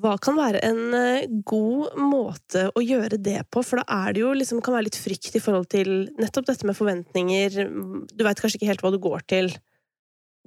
hva 0.00 0.14
kan 0.22 0.36
være 0.38 0.60
en 0.64 0.94
eh, 0.94 1.24
god 1.48 1.96
måte 1.98 2.68
å 2.70 2.82
gjøre 2.84 3.18
det 3.20 3.40
på? 3.52 3.64
For 3.66 3.80
da 3.80 4.00
er 4.06 4.14
det 4.14 4.22
jo 4.22 4.30
liksom, 4.36 4.62
kan 4.64 4.76
være 4.76 4.86
litt 4.86 4.98
frykt 5.00 5.36
i 5.36 5.42
forhold 5.42 5.68
til 5.74 5.90
nettopp 6.20 6.46
dette 6.48 6.68
med 6.68 6.78
forventninger. 6.78 7.58
Du 8.08 8.24
veit 8.24 8.40
kanskje 8.40 8.60
ikke 8.60 8.70
helt 8.70 8.84
hva 8.84 8.92
du 8.94 9.00
går 9.02 9.26
til. 9.32 9.50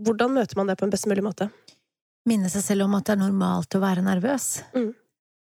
Hvordan 0.02 0.34
møter 0.38 0.58
man 0.60 0.72
det 0.72 0.78
på 0.80 0.88
en 0.88 0.94
best 0.94 1.08
mulig 1.12 1.24
måte? 1.26 1.50
Minne 2.26 2.50
seg 2.50 2.64
selv 2.66 2.88
om 2.88 2.96
at 2.98 3.06
det 3.06 3.18
er 3.18 3.22
normalt 3.22 3.78
å 3.78 3.84
være 3.84 4.06
nervøs. 4.06 4.48
Mm. 4.74 4.94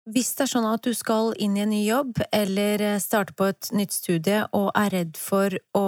Hvis 0.04 0.34
det 0.36 0.44
er 0.44 0.50
sånn 0.52 0.66
at 0.68 0.84
du 0.84 0.92
skal 0.92 1.30
inn 1.40 1.54
i 1.56 1.62
en 1.64 1.70
ny 1.72 1.86
jobb, 1.86 2.18
eller 2.36 2.82
eh, 2.84 3.00
starte 3.00 3.32
på 3.40 3.48
et 3.48 3.70
nytt 3.72 3.94
studie 3.96 4.42
og 4.52 4.74
er 4.76 4.92
redd 4.92 5.20
for 5.20 5.56
å 5.80 5.86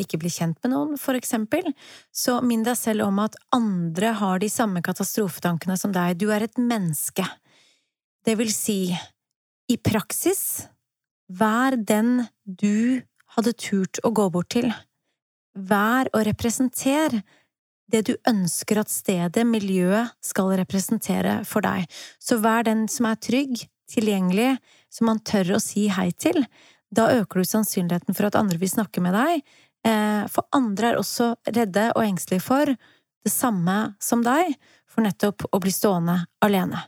ikke 0.00 0.20
bli 0.22 0.30
kjent 0.32 0.56
med 0.64 0.72
noen, 0.72 0.94
for 0.96 1.18
eksempel, 1.18 1.68
så 2.08 2.38
minn 2.40 2.64
deg 2.64 2.78
selv 2.80 3.04
om 3.04 3.20
at 3.20 3.36
andre 3.52 4.14
har 4.22 4.40
de 4.40 4.48
samme 4.48 4.80
katastrofetankene 4.84 5.76
som 5.76 5.92
deg. 5.92 6.16
Du 6.16 6.30
er 6.32 6.46
et 6.46 6.56
menneske. 6.56 7.26
Det 8.24 8.38
vil 8.40 8.54
si, 8.54 8.96
i 9.68 9.76
praksis, 9.76 10.64
vær 11.28 11.76
den 11.76 12.24
du 12.44 13.04
hadde 13.36 13.52
turt 13.52 14.00
å 14.00 14.14
gå 14.16 14.30
bort 14.32 14.48
til. 14.56 14.72
Vær 15.52 16.08
og 16.14 16.24
representer 16.24 17.20
det 17.88 18.04
du 18.08 18.14
ønsker 18.28 18.80
at 18.82 18.92
stedet, 18.92 19.44
miljøet, 19.48 20.12
skal 20.24 20.52
representere 20.60 21.40
for 21.48 21.64
deg. 21.64 21.86
Så 22.20 22.40
vær 22.42 22.66
den 22.68 22.86
som 22.92 23.08
er 23.08 23.20
trygg, 23.20 23.64
tilgjengelig, 23.88 24.56
som 24.92 25.08
man 25.08 25.22
tør 25.24 25.56
å 25.56 25.62
si 25.62 25.86
hei 25.92 26.10
til. 26.12 26.44
Da 26.94 27.08
øker 27.16 27.40
du 27.40 27.48
sannsynligheten 27.48 28.16
for 28.16 28.28
at 28.28 28.36
andre 28.38 28.60
vil 28.60 28.72
snakke 28.72 29.02
med 29.04 29.16
deg, 29.16 29.42
eh, 29.84 30.26
for 30.28 30.44
andre 30.52 30.92
er 30.92 31.00
også 31.00 31.34
redde 31.48 31.90
og 31.94 32.04
engstelige 32.04 32.44
for 32.44 32.66
det 32.68 33.32
samme 33.32 33.94
som 34.00 34.22
deg, 34.24 34.54
for 34.88 35.04
nettopp 35.04 35.44
å 35.52 35.60
bli 35.60 35.72
stående 35.72 36.24
alene. 36.44 36.84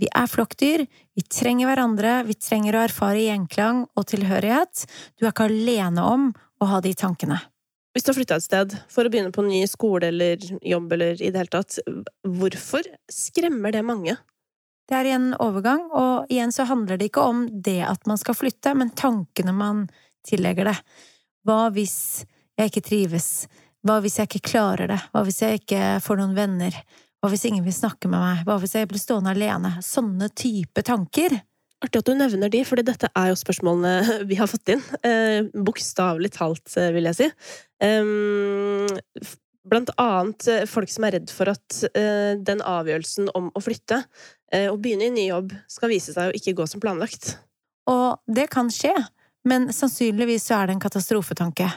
Vi 0.00 0.08
er 0.08 0.26
flokkdyr, 0.26 0.86
vi 0.88 1.22
trenger 1.28 1.68
hverandre, 1.68 2.22
vi 2.24 2.34
trenger 2.34 2.78
å 2.78 2.84
erfare 2.86 3.20
gjenklang 3.20 3.84
og 3.94 4.06
tilhørighet. 4.08 4.86
Du 5.18 5.26
er 5.26 5.34
ikke 5.34 5.50
alene 5.50 6.04
om 6.08 6.30
å 6.60 6.70
ha 6.70 6.80
de 6.80 6.94
tankene. 6.96 7.38
Hvis 7.92 8.06
du 8.06 8.10
har 8.12 8.16
flytta 8.16 8.38
et 8.40 8.46
sted 8.46 8.74
for 8.92 9.04
å 9.04 9.12
begynne 9.12 9.32
på 9.34 9.44
ny 9.44 9.62
skole 9.68 10.08
eller 10.08 10.40
jobb 10.64 10.94
eller 10.96 11.18
i 11.20 11.28
det 11.28 11.42
hele 11.42 11.52
tatt, 11.52 11.76
hvorfor 12.24 12.86
skremmer 13.12 13.74
det 13.74 13.82
mange? 13.84 14.16
Det 14.88 14.96
er 14.98 15.10
en 15.12 15.30
overgang, 15.40 15.84
og 15.94 16.32
igjen 16.32 16.52
så 16.52 16.66
handler 16.68 16.98
det 16.98 17.10
ikke 17.10 17.24
om 17.28 17.44
det 17.64 17.80
at 17.86 18.08
man 18.08 18.18
skal 18.20 18.36
flytte, 18.36 18.72
men 18.76 18.94
tankene 18.96 19.54
man 19.56 19.84
tillegger 20.26 20.72
det. 20.72 20.78
Hva 21.46 21.68
hvis 21.74 22.24
jeg 22.58 22.72
ikke 22.72 22.84
trives? 22.88 23.28
Hva 23.86 24.00
hvis 24.02 24.18
jeg 24.18 24.30
ikke 24.30 24.48
klarer 24.52 24.90
det? 24.90 24.98
Hva 25.12 25.24
hvis 25.26 25.42
jeg 25.44 25.62
ikke 25.62 25.84
får 26.04 26.20
noen 26.20 26.36
venner? 26.36 26.76
Hva 27.22 27.30
hvis 27.30 27.46
ingen 27.48 27.64
vil 27.66 27.76
snakke 27.76 28.10
med 28.10 28.22
meg? 28.22 28.44
Hva 28.46 28.58
hvis 28.62 28.76
jeg 28.78 28.88
blir 28.90 29.02
stående 29.02 29.34
alene? 29.34 29.76
Sånne 29.84 30.30
type 30.38 30.84
tanker. 30.86 31.38
Artig 31.82 31.98
at 31.98 32.06
du 32.06 32.14
nevner 32.14 32.50
de, 32.50 32.60
for 32.66 32.78
dette 32.78 33.10
er 33.10 33.30
jo 33.32 33.38
spørsmålene 33.38 34.20
vi 34.30 34.38
har 34.38 34.50
fått 34.50 34.74
inn. 34.74 34.82
Eh, 35.06 35.48
Bokstavelig 35.66 36.32
talt, 36.36 36.64
eh, 36.78 36.92
vil 36.94 37.08
jeg 37.10 37.18
si. 37.18 37.30
Um, 37.82 38.86
blant 39.68 39.90
annet 40.00 40.46
eh, 40.50 40.66
folk 40.70 40.90
som 40.90 41.06
er 41.06 41.16
redd 41.16 41.32
for 41.32 41.50
at 41.52 41.82
eh, 41.96 42.34
den 42.38 42.62
avgjørelsen 42.66 43.30
om 43.38 43.50
å 43.54 43.62
flytte 43.62 44.02
eh, 44.52 44.68
og 44.68 44.80
begynne 44.82 45.08
i 45.08 45.14
ny 45.14 45.26
jobb 45.28 45.54
skal 45.70 45.92
vise 45.92 46.14
seg 46.14 46.30
å 46.30 46.36
ikke 46.36 46.56
gå 46.58 46.66
som 46.70 46.82
planlagt. 46.82 47.36
Og 47.90 48.18
det 48.30 48.48
kan 48.52 48.70
skje, 48.72 48.94
men 49.48 49.70
sannsynligvis 49.74 50.48
så 50.48 50.60
er 50.60 50.70
det 50.70 50.76
en 50.76 50.82
katastrofetanke. 50.82 51.68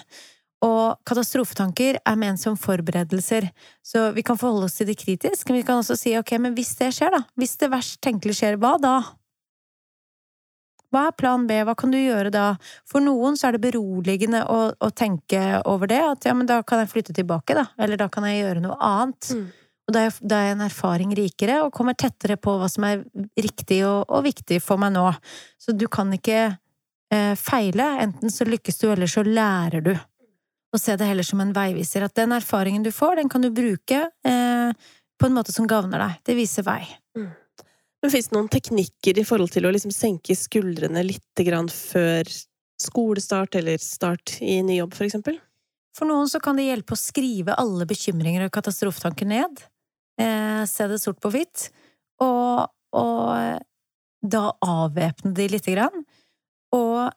Og 0.65 0.97
katastrofetanker 1.05 1.99
er 1.99 2.17
ment 2.17 2.41
som 2.41 2.57
forberedelser, 2.57 3.49
så 3.85 4.07
vi 4.15 4.23
kan 4.25 4.39
forholde 4.39 4.69
oss 4.69 4.79
til 4.79 4.89
det 4.89 4.97
kritisk, 5.01 5.49
men 5.49 5.59
vi 5.59 5.67
kan 5.67 5.81
også 5.81 5.97
si 5.99 6.15
ok, 6.17 6.37
men 6.41 6.55
hvis 6.57 6.73
det 6.79 6.93
skjer, 6.95 7.13
da, 7.13 7.21
hvis 7.37 7.57
det 7.61 7.69
verst 7.73 7.99
tenkelige 8.05 8.39
skjer, 8.39 8.57
hva 8.61 8.75
da? 8.81 8.95
Hva 10.93 11.07
er 11.09 11.17
plan 11.17 11.45
B, 11.47 11.57
hva 11.65 11.75
kan 11.77 11.91
du 11.93 11.97
gjøre 11.99 12.31
da? 12.33 12.45
For 12.89 13.03
noen 13.03 13.37
så 13.39 13.49
er 13.49 13.57
det 13.57 13.65
beroligende 13.65 14.43
å, 14.51 14.59
å 14.73 14.89
tenke 14.95 15.61
over 15.69 15.89
det, 15.91 16.01
at 16.13 16.27
ja, 16.29 16.33
men 16.37 16.49
da 16.49 16.61
kan 16.67 16.83
jeg 16.83 16.91
flytte 16.93 17.15
tilbake, 17.15 17.57
da, 17.57 17.67
eller 17.81 17.99
da 17.99 18.09
kan 18.11 18.27
jeg 18.29 18.41
gjøre 18.43 18.63
noe 18.63 18.77
annet. 18.79 19.31
Mm. 19.35 19.45
Og 19.85 19.93
da 19.93 20.05
er, 20.07 20.19
da 20.21 20.37
er 20.39 20.47
jeg 20.49 20.57
en 20.57 20.65
erfaring 20.65 21.15
rikere, 21.17 21.59
og 21.65 21.73
kommer 21.75 21.97
tettere 21.97 22.39
på 22.41 22.55
hva 22.57 22.69
som 22.71 22.87
er 22.87 23.03
riktig 23.37 23.83
og, 23.85 24.07
og 24.09 24.25
viktig 24.25 24.57
for 24.63 24.81
meg 24.81 24.95
nå. 24.95 25.05
Så 25.61 25.75
du 25.77 25.85
kan 25.91 26.09
ikke 26.15 26.39
eh, 26.49 27.33
feile, 27.37 27.91
enten 28.05 28.33
så 28.33 28.47
lykkes 28.49 28.81
du, 28.81 28.87
eller 28.91 29.11
så 29.11 29.25
lærer 29.25 29.85
du. 29.85 29.93
Og 30.73 30.81
se 30.81 30.97
det 30.99 31.07
heller 31.07 31.23
som 31.23 31.39
en 31.43 31.53
veiviser, 31.55 32.03
at 32.03 32.17
den 32.17 32.33
erfaringen 32.35 32.83
du 32.83 32.91
får, 32.91 33.21
den 33.21 33.29
kan 33.31 33.45
du 33.45 33.51
bruke 33.53 34.07
eh, 34.09 34.93
på 35.15 35.29
en 35.29 35.37
måte 35.37 35.53
som 35.55 35.69
gagner 35.69 36.01
deg. 36.01 36.21
Det 36.27 36.37
viser 36.37 36.65
vei. 36.67 36.81
Men 38.05 38.11
fins 38.13 38.27
det 38.29 38.35
noen 38.35 38.49
teknikker 38.53 39.17
i 39.17 39.23
forhold 39.25 39.49
til 39.49 39.65
å 39.65 39.69
liksom 39.73 39.89
senke 39.89 40.35
skuldrene 40.37 41.01
litt 41.01 41.41
før 41.73 42.27
skolestart 42.77 43.57
eller 43.57 43.81
start 43.81 44.35
i 44.45 44.59
ny 44.61 44.75
jobb, 44.77 44.93
for 44.93 45.07
eksempel? 45.07 45.39
For 45.97 46.05
noen 46.05 46.29
så 46.29 46.37
kan 46.37 46.53
det 46.59 46.67
hjelpe 46.67 46.93
å 46.93 47.01
skrive 47.01 47.55
alle 47.57 47.87
bekymringer 47.89 48.45
og 48.45 48.53
katastrofetanker 48.53 49.25
ned. 49.25 49.63
Eh, 50.21 50.61
se 50.69 50.85
det 50.85 50.99
sort 51.01 51.17
på 51.17 51.33
hvitt. 51.33 51.71
Og, 52.21 52.69
og 52.93 53.57
da 54.21 54.43
avvæpne 54.53 55.33
de 55.33 55.49
lite 55.55 55.73
grann. 55.73 56.05
Og 56.77 57.09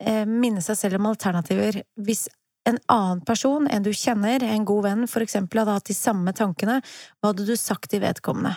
eh, 0.00 0.24
minne 0.24 0.64
seg 0.64 0.80
selv 0.86 1.02
om 1.02 1.12
alternativer. 1.12 1.82
Hvis 2.00 2.30
en 2.64 2.80
annen 2.88 3.20
person, 3.28 3.68
enn 3.68 3.84
du 3.84 3.92
kjenner, 3.92 4.40
en 4.40 4.64
god 4.64 4.88
venn, 4.88 5.04
for 5.04 5.20
eksempel, 5.20 5.66
hadde 5.66 5.76
hatt 5.82 5.92
de 5.92 6.00
samme 6.00 6.32
tankene, 6.32 6.80
hva 7.20 7.34
hadde 7.34 7.44
du 7.44 7.58
sagt 7.60 7.92
til 7.92 8.06
vedkommende? 8.08 8.56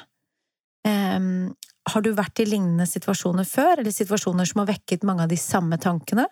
Um, 0.85 1.55
har 1.89 2.01
du 2.01 2.11
vært 2.17 2.41
i 2.41 2.47
lignende 2.49 2.85
situasjoner 2.89 3.45
før, 3.47 3.79
eller 3.81 3.93
situasjoner 3.93 4.47
som 4.49 4.61
har 4.61 4.71
vekket 4.73 5.05
mange 5.05 5.25
av 5.25 5.31
de 5.31 5.37
samme 5.39 5.77
tankene? 5.81 6.25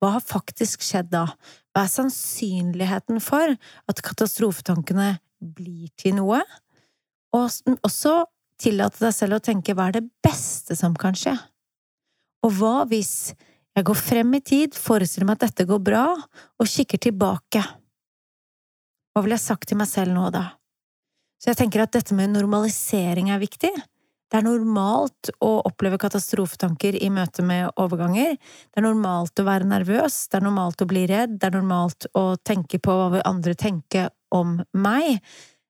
Hva 0.00 0.14
har 0.16 0.24
faktisk 0.24 0.84
skjedd 0.84 1.10
da? 1.12 1.26
Hva 1.72 1.84
er 1.84 1.92
sannsynligheten 1.92 3.20
for 3.24 3.54
at 3.88 4.02
katastrofetankene 4.04 5.14
blir 5.40 5.88
til 6.00 6.18
noe? 6.18 6.42
Og 7.34 7.76
også 7.84 8.24
tillate 8.60 9.00
deg 9.02 9.14
selv 9.16 9.38
å 9.38 9.44
tenke 9.44 9.74
hva 9.76 9.88
er 9.90 9.98
det 9.98 10.08
beste 10.24 10.76
som 10.78 10.96
kan 10.96 11.16
skje? 11.18 11.34
Og 12.44 12.52
hva 12.58 12.84
hvis 12.90 13.32
jeg 13.74 13.86
går 13.88 13.98
frem 13.98 14.36
i 14.36 14.42
tid, 14.44 14.76
forestiller 14.76 15.26
meg 15.26 15.40
at 15.40 15.48
dette 15.48 15.66
går 15.68 15.80
bra, 15.82 16.04
og 16.60 16.68
kikker 16.70 17.00
tilbake? 17.08 17.64
Hva 19.14 19.24
ville 19.24 19.36
jeg 19.38 19.46
sagt 19.46 19.68
til 19.70 19.80
meg 19.80 19.90
selv 19.90 20.14
nå, 20.14 20.28
da? 20.34 20.52
Så 21.42 21.50
jeg 21.50 21.58
tenker 21.58 21.82
at 21.82 21.92
dette 21.96 22.14
med 22.16 22.32
normalisering 22.32 23.32
er 23.34 23.42
viktig. 23.42 23.72
Det 24.34 24.40
er 24.40 24.48
normalt 24.48 25.28
å 25.46 25.48
oppleve 25.62 25.94
katastrofetanker 26.02 26.96
i 26.98 27.06
møte 27.14 27.44
med 27.46 27.68
overganger. 27.78 28.32
Det 28.34 28.80
er 28.80 28.82
normalt 28.82 29.38
å 29.38 29.44
være 29.46 29.68
nervøs, 29.70 30.16
det 30.26 30.40
er 30.40 30.42
normalt 30.42 30.82
å 30.82 30.88
bli 30.90 31.04
redd, 31.06 31.36
det 31.38 31.46
er 31.46 31.54
normalt 31.54 32.08
å 32.18 32.24
tenke 32.42 32.80
på 32.82 32.96
hva 32.98 33.20
andre 33.30 33.54
tenker 33.54 34.08
om 34.34 34.56
meg. 34.74 35.22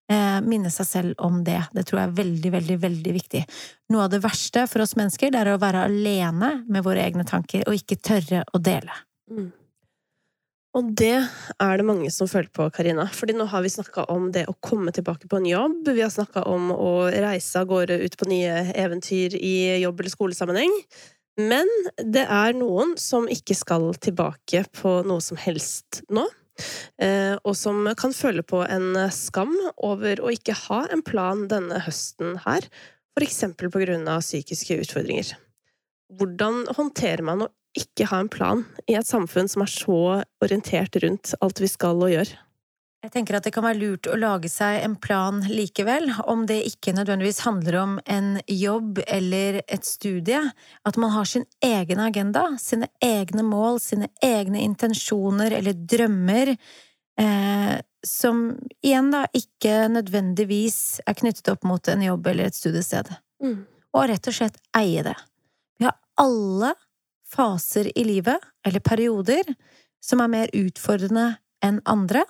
Eh, 0.09 0.39
minne 0.49 0.73
seg 0.73 0.89
selv 0.89 1.21
om 1.29 1.43
det. 1.45 1.59
Det 1.77 1.85
tror 1.85 2.01
jeg 2.01 2.09
er 2.09 2.17
veldig, 2.23 2.55
veldig, 2.57 2.79
veldig 2.87 3.15
viktig. 3.19 3.43
Noe 3.93 4.07
av 4.07 4.15
det 4.17 4.23
verste 4.25 4.65
for 4.73 4.87
oss 4.87 4.97
mennesker, 4.97 5.29
det 5.29 5.43
er 5.43 5.53
å 5.53 5.61
være 5.61 5.85
alene 5.85 6.55
med 6.65 6.89
våre 6.89 7.05
egne 7.05 7.29
tanker, 7.29 7.67
og 7.69 7.77
ikke 7.77 8.01
tørre 8.01 8.47
å 8.49 8.63
dele. 8.65 8.97
Mm. 9.29 9.53
Og 10.75 10.91
det 10.99 11.15
er 11.63 11.77
det 11.79 11.87
mange 11.87 12.11
som 12.11 12.27
føler 12.27 12.51
på, 12.51 12.67
Karina. 12.75 13.07
Fordi 13.15 13.37
nå 13.39 13.47
har 13.51 13.63
vi 13.63 13.71
snakka 13.71 14.09
om 14.11 14.31
det 14.35 14.43
å 14.51 14.57
komme 14.65 14.91
tilbake 14.95 15.29
på 15.31 15.39
en 15.39 15.47
jobb. 15.47 15.77
Vi 15.87 16.03
har 16.03 16.11
snakka 16.11 16.43
om 16.51 16.73
å 16.75 16.95
reise 17.15 17.61
av 17.61 17.69
gårde 17.71 18.01
ut 18.03 18.17
på 18.19 18.27
nye 18.31 18.73
eventyr 18.75 19.37
i 19.39 19.55
jobb- 19.85 20.03
eller 20.03 20.15
skolesammenheng. 20.17 20.75
Men 21.39 21.71
det 21.99 22.27
er 22.31 22.59
noen 22.59 22.97
som 22.99 23.31
ikke 23.31 23.55
skal 23.59 23.93
tilbake 24.03 24.65
på 24.75 24.97
noe 25.07 25.23
som 25.23 25.39
helst 25.39 26.03
nå. 26.11 26.27
Eh, 27.03 27.35
og 27.43 27.55
som 27.59 27.87
kan 27.99 28.15
føle 28.15 28.43
på 28.47 28.63
en 28.67 28.95
skam 29.15 29.55
over 29.83 30.23
å 30.23 30.31
ikke 30.35 30.55
ha 30.67 30.85
en 30.95 31.03
plan 31.07 31.49
denne 31.51 31.81
høsten 31.87 32.39
her, 32.45 32.67
for 33.15 33.27
eksempel 33.27 33.71
på 33.71 33.83
grunn 33.83 34.07
av 34.11 34.23
psykiske 34.23 34.79
utfordringer. 34.83 35.35
Hvordan 36.15 36.65
håndterer 36.77 37.27
man 37.27 37.47
å 37.47 37.51
ikke 37.79 38.09
ha 38.11 38.23
en 38.23 38.31
plan 38.33 38.65
i 38.87 38.97
et 38.99 39.09
samfunn 39.09 39.51
som 39.51 39.65
er 39.65 39.71
så 39.73 40.01
orientert 40.45 40.97
rundt 41.03 41.35
alt 41.45 41.63
vi 41.63 41.71
skal 41.71 42.03
og 42.03 42.13
gjør. 42.13 42.35
Jeg 43.05 43.13
tenker 43.13 43.37
at 43.37 43.45
det 43.45 43.53
kan 43.53 43.67
være 43.67 43.77
lurt 43.83 44.09
å 44.09 44.17
lage 44.17 44.49
seg 44.49 44.79
en 44.81 44.95
plan 44.97 45.43
likevel, 45.45 46.07
om 46.25 46.47
det 46.49 46.63
ikke 46.71 46.95
nødvendigvis 46.97 47.43
handler 47.45 47.77
om 47.83 47.99
en 48.09 48.39
jobb 48.49 49.03
eller 49.05 49.59
et 49.69 49.85
studie. 49.85 50.41
At 50.89 50.97
man 50.97 51.13
har 51.13 51.29
sin 51.29 51.45
egen 51.61 52.01
agenda, 52.01 52.47
sine 52.63 52.89
egne 53.05 53.45
mål, 53.45 53.77
sine 53.85 54.09
egne 54.25 54.63
intensjoner 54.65 55.53
eller 55.59 55.77
drømmer, 55.77 56.55
eh, 57.21 57.75
som 58.09 58.41
igjen 58.81 59.13
da 59.13 59.27
ikke 59.37 59.85
nødvendigvis 59.93 60.81
er 61.05 61.21
knyttet 61.21 61.53
opp 61.53 61.69
mot 61.69 61.93
en 61.93 62.09
jobb 62.09 62.33
eller 62.33 62.49
et 62.49 62.57
studiested. 62.57 63.13
Mm. 63.45 63.67
Og 63.93 64.09
rett 64.09 64.33
og 64.33 64.39
slett 64.41 64.57
eie 64.81 65.05
det. 65.05 65.17
Vi 65.77 65.91
har 65.91 66.01
alle 66.25 66.73
faser 67.29 67.91
i 67.99 68.05
livet, 68.05 68.41
eller 68.67 68.85
perioder, 68.85 69.55
som 70.05 70.21
er 70.21 70.33
mer 70.33 70.53
utfordrende 70.57 71.35
enn 71.65 71.81
andre. 71.89 72.25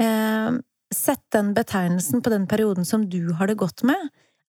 Eh, 0.00 0.60
sett 0.94 1.24
den 1.34 1.52
betegnelsen 1.54 2.22
på 2.22 2.30
den 2.30 2.46
perioden 2.50 2.86
som 2.86 3.08
du 3.10 3.32
har 3.38 3.50
det 3.50 3.58
godt 3.58 3.82
med. 3.86 4.10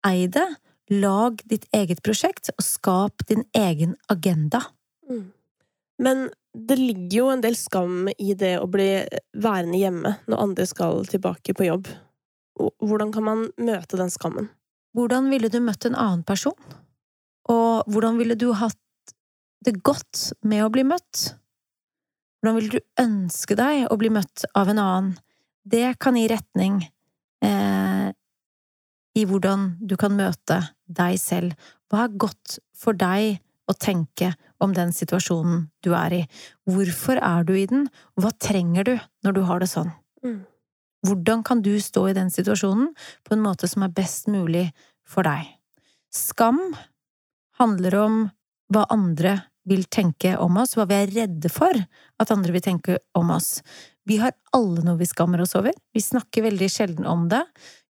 Ei 0.07 0.27
det. 0.27 0.47
Lag 0.91 1.41
ditt 1.49 1.65
eget 1.73 2.03
prosjekt, 2.05 2.51
og 2.53 2.65
skap 2.65 3.25
din 3.29 3.47
egen 3.57 3.95
agenda. 4.13 4.61
Mm. 5.09 5.31
Men 6.03 6.27
det 6.55 6.77
ligger 6.77 7.17
jo 7.19 7.29
en 7.33 7.43
del 7.45 7.57
skam 7.57 8.09
i 8.19 8.35
det 8.39 8.57
å 8.61 8.67
bli 8.71 8.89
værende 9.33 9.79
hjemme 9.81 10.13
når 10.29 10.43
andre 10.43 10.67
skal 10.69 11.07
tilbake 11.09 11.55
på 11.57 11.69
jobb. 11.71 11.89
Hvordan 12.85 13.11
kan 13.15 13.27
man 13.27 13.47
møte 13.59 13.99
den 13.99 14.13
skammen? 14.13 14.51
Hvordan 14.95 15.31
ville 15.33 15.51
du 15.51 15.59
møtt 15.63 15.87
en 15.89 15.97
annen 15.99 16.23
person? 16.27 16.55
Og 17.51 17.89
hvordan 17.91 18.21
ville 18.21 18.37
du 18.39 18.53
hatt 18.57 18.79
det 19.65 19.81
godt 19.87 20.31
med 20.47 20.65
å 20.65 20.73
bli 20.73 20.85
møtt? 20.87 21.35
Hvordan 22.41 22.59
vil 22.59 22.73
du 22.75 22.81
ønske 23.01 23.57
deg 23.57 23.87
å 23.89 23.97
bli 24.01 24.11
møtt 24.13 24.45
av 24.53 24.69
en 24.69 24.81
annen? 24.83 25.15
Det 25.65 25.95
kan 26.03 26.17
gi 26.19 26.27
retning 26.29 26.83
eh, 27.45 28.11
i 29.17 29.25
hvordan 29.25 29.71
du 29.81 29.97
kan 30.01 30.13
møte 30.17 30.61
deg 30.85 31.17
selv. 31.21 31.55
Hva 31.89 32.05
er 32.05 32.19
godt 32.21 32.59
for 32.77 32.97
deg 33.01 33.39
å 33.65 33.77
tenke 33.81 34.35
om 34.61 34.75
den 34.77 34.93
situasjonen 34.93 35.69
du 35.85 35.95
er 35.97 36.19
i? 36.19 36.23
Hvorfor 36.69 37.21
er 37.23 37.49
du 37.49 37.55
i 37.57 37.65
den, 37.71 37.89
hva 38.21 38.35
trenger 38.37 38.91
du 38.91 38.95
når 39.25 39.39
du 39.39 39.43
har 39.49 39.65
det 39.65 39.71
sånn? 39.73 39.95
Mm. 40.25 40.43
Hvordan 41.05 41.45
kan 41.45 41.65
du 41.65 41.73
stå 41.81 42.11
i 42.11 42.17
den 42.17 42.31
situasjonen 42.33 42.93
på 43.25 43.37
en 43.37 43.45
måte 43.45 43.69
som 43.69 43.85
er 43.85 43.97
best 43.97 44.29
mulig 44.33 44.67
for 45.09 45.25
deg? 45.25 45.49
Skam 46.13 46.61
handler 47.61 47.99
om 48.03 48.23
hva 48.73 48.85
andre 48.93 49.39
vil 49.65 49.85
tenke 49.89 50.35
om 50.41 50.59
oss, 50.61 50.75
hva 50.77 50.87
vi 50.89 50.97
er 50.99 51.13
redde 51.13 51.51
for 51.53 51.73
at 52.21 52.33
andre 52.33 52.53
vil 52.55 52.65
tenke 52.65 52.99
om 53.17 53.33
oss. 53.35 53.63
Vi 54.05 54.19
har 54.21 54.35
alle 54.57 54.85
noe 54.85 55.01
vi 55.01 55.09
skammer 55.09 55.41
oss 55.41 55.55
over. 55.57 55.73
Vi 55.95 56.03
snakker 56.05 56.45
veldig 56.45 56.69
sjelden 56.71 57.09
om 57.09 57.27
det. 57.33 57.43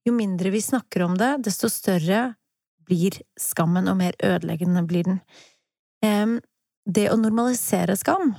Jo 0.06 0.14
mindre 0.14 0.52
vi 0.54 0.62
snakker 0.62 1.02
om 1.06 1.18
det, 1.18 1.32
desto 1.48 1.70
større 1.72 2.34
blir 2.84 3.16
skammen, 3.40 3.88
og 3.88 3.98
mer 3.98 4.16
ødeleggende 4.22 4.84
blir 4.86 5.08
den. 5.08 5.20
Det 6.84 7.06
å 7.08 7.16
normalisere 7.16 7.96
skam, 7.96 8.34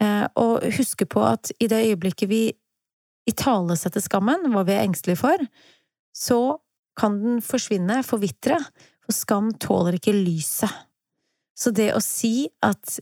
eh, 0.00 0.26
og 0.36 0.66
huske 0.76 1.08
på 1.08 1.22
at 1.24 1.50
i 1.56 1.70
det 1.72 1.80
øyeblikket 1.88 2.28
vi 2.28 2.42
italesetter 3.26 4.04
skammen, 4.04 4.50
hva 4.52 4.66
vi 4.68 4.76
er 4.76 4.84
engstelige 4.84 5.22
for, 5.22 5.46
så 6.12 6.58
kan 6.98 7.16
den 7.22 7.40
forsvinne, 7.40 8.02
forvitre, 8.04 8.58
for 9.02 9.16
skam 9.16 9.52
tåler 9.56 9.96
ikke 9.96 10.12
lyset. 10.12 10.68
Så 11.58 11.72
det 11.74 11.90
å 11.94 12.00
si 12.02 12.48
at 12.64 12.98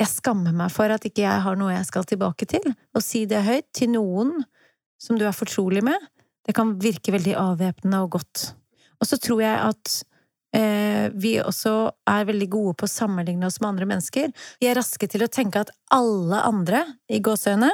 jeg 0.00 0.10
skammer 0.10 0.54
meg 0.56 0.72
for 0.74 0.90
at 0.90 1.04
ikke 1.06 1.22
jeg 1.22 1.44
har 1.44 1.58
noe 1.58 1.76
jeg 1.76 1.86
skal 1.86 2.06
tilbake 2.08 2.48
til, 2.50 2.64
og 2.94 3.04
si 3.04 3.24
det 3.30 3.44
høyt 3.46 3.68
til 3.76 3.92
noen 3.94 4.40
som 5.00 5.18
du 5.18 5.26
er 5.26 5.36
fortrolig 5.36 5.84
med, 5.86 5.98
det 6.44 6.54
kan 6.56 6.74
virke 6.80 7.14
veldig 7.14 7.36
avvæpnende 7.40 8.02
og 8.04 8.16
godt. 8.18 8.48
Og 9.00 9.08
så 9.08 9.18
tror 9.20 9.42
jeg 9.44 9.54
at 9.70 9.94
eh, 10.56 11.06
vi 11.14 11.36
også 11.40 11.74
er 12.10 12.28
veldig 12.28 12.48
gode 12.52 12.76
på 12.80 12.88
å 12.88 12.92
sammenligne 12.92 13.48
oss 13.48 13.60
med 13.62 13.70
andre 13.70 13.88
mennesker. 13.94 14.32
Vi 14.60 14.68
er 14.68 14.78
raske 14.78 15.08
til 15.10 15.24
å 15.24 15.30
tenke 15.30 15.64
at 15.64 15.72
alle 15.94 16.42
andre, 16.44 16.84
i 17.08 17.20
gåsehøyne, 17.24 17.70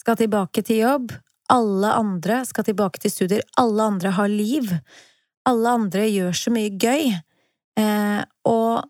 skal 0.00 0.18
tilbake 0.20 0.62
til 0.66 0.82
jobb, 0.84 1.14
alle 1.50 1.92
andre 1.94 2.40
skal 2.46 2.66
tilbake 2.66 3.00
til 3.02 3.12
studier, 3.12 3.46
alle 3.58 3.86
andre 3.92 4.12
har 4.16 4.30
liv, 4.30 4.70
alle 5.46 5.72
andre 5.78 6.06
gjør 6.10 6.36
så 6.36 6.52
mye 6.54 6.72
gøy, 6.74 7.14
eh, 7.80 8.22
og 8.50 8.86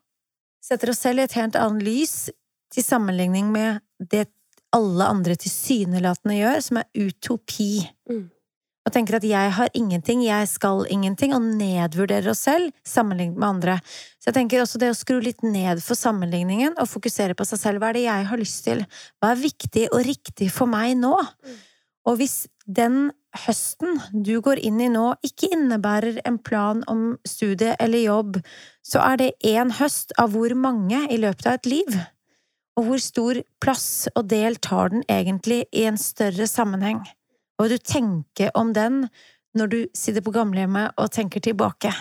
setter 0.67 0.93
oss 0.93 1.03
selv 1.05 1.23
i 1.23 1.27
et 1.27 1.37
helt 1.39 1.59
annet 1.61 1.87
lys 1.87 2.17
til 2.75 2.85
sammenligning 2.85 3.53
med 3.55 3.83
det 3.99 4.27
alle 4.75 5.07
andre 5.09 5.37
tilsynelatende 5.39 6.41
gjør, 6.41 6.65
som 6.65 6.81
er 6.81 7.07
utopi. 7.07 7.71
Mm. 8.11 8.25
Og 8.87 8.95
tenker 8.95 9.17
at 9.19 9.25
jeg 9.27 9.53
har 9.57 9.71
ingenting, 9.75 10.23
jeg 10.23 10.47
skal 10.51 10.85
ingenting, 10.95 11.33
og 11.35 11.43
nedvurderer 11.43 12.31
oss 12.31 12.45
selv 12.47 12.71
sammenlignet 12.87 13.39
med 13.39 13.49
andre. 13.49 13.79
Så 14.21 14.31
jeg 14.31 14.37
tenker 14.39 14.63
også 14.63 14.79
det 14.83 14.93
å 14.93 14.99
skru 14.99 15.19
litt 15.23 15.43
ned 15.43 15.83
for 15.83 15.99
sammenligningen 15.99 16.77
og 16.77 16.91
fokusere 16.91 17.35
på 17.39 17.47
seg 17.49 17.63
selv. 17.63 17.83
Hva 17.83 17.91
er 17.91 17.99
det 17.99 18.05
jeg 18.07 18.29
har 18.31 18.43
lyst 18.43 18.63
til? 18.67 18.85
Hva 19.19 19.33
er 19.33 19.43
viktig 19.43 19.89
og 19.91 20.05
riktig 20.07 20.53
for 20.55 20.71
meg 20.71 20.95
nå? 21.01 21.17
Mm. 21.19 21.57
Og 22.07 22.21
hvis 22.21 22.37
den 22.67 23.09
høsten 23.45 24.01
du 24.13 24.39
går 24.45 24.61
inn 24.65 24.81
i 24.83 24.89
nå, 24.93 25.13
ikke 25.27 25.51
innebærer 25.55 26.21
en 26.29 26.39
plan 26.39 26.83
om 26.91 27.17
studie 27.29 27.75
eller 27.83 28.05
jobb, 28.05 28.41
så 28.87 29.03
er 29.05 29.21
det 29.21 29.31
én 29.47 29.73
høst 29.79 30.15
av 30.21 30.35
hvor 30.35 30.55
mange 30.59 31.05
i 31.11 31.19
løpet 31.21 31.47
av 31.47 31.59
et 31.61 31.71
liv? 31.71 31.99
Og 32.77 32.91
hvor 32.91 33.01
stor 33.01 33.41
plass 33.63 34.09
og 34.15 34.27
del 34.29 34.59
tar 34.61 34.93
den 34.93 35.07
egentlig 35.09 35.65
i 35.73 35.87
en 35.89 35.97
større 36.01 36.49
sammenheng? 36.51 37.01
Vil 37.57 37.73
du 37.73 37.79
tenke 37.81 38.51
om 38.55 38.75
den 38.77 39.07
når 39.57 39.73
du 39.73 39.79
sitter 39.97 40.25
på 40.25 40.35
gamlehjemmet 40.37 40.99
og 41.01 41.13
tenker 41.15 41.41
tilbake? 41.41 41.93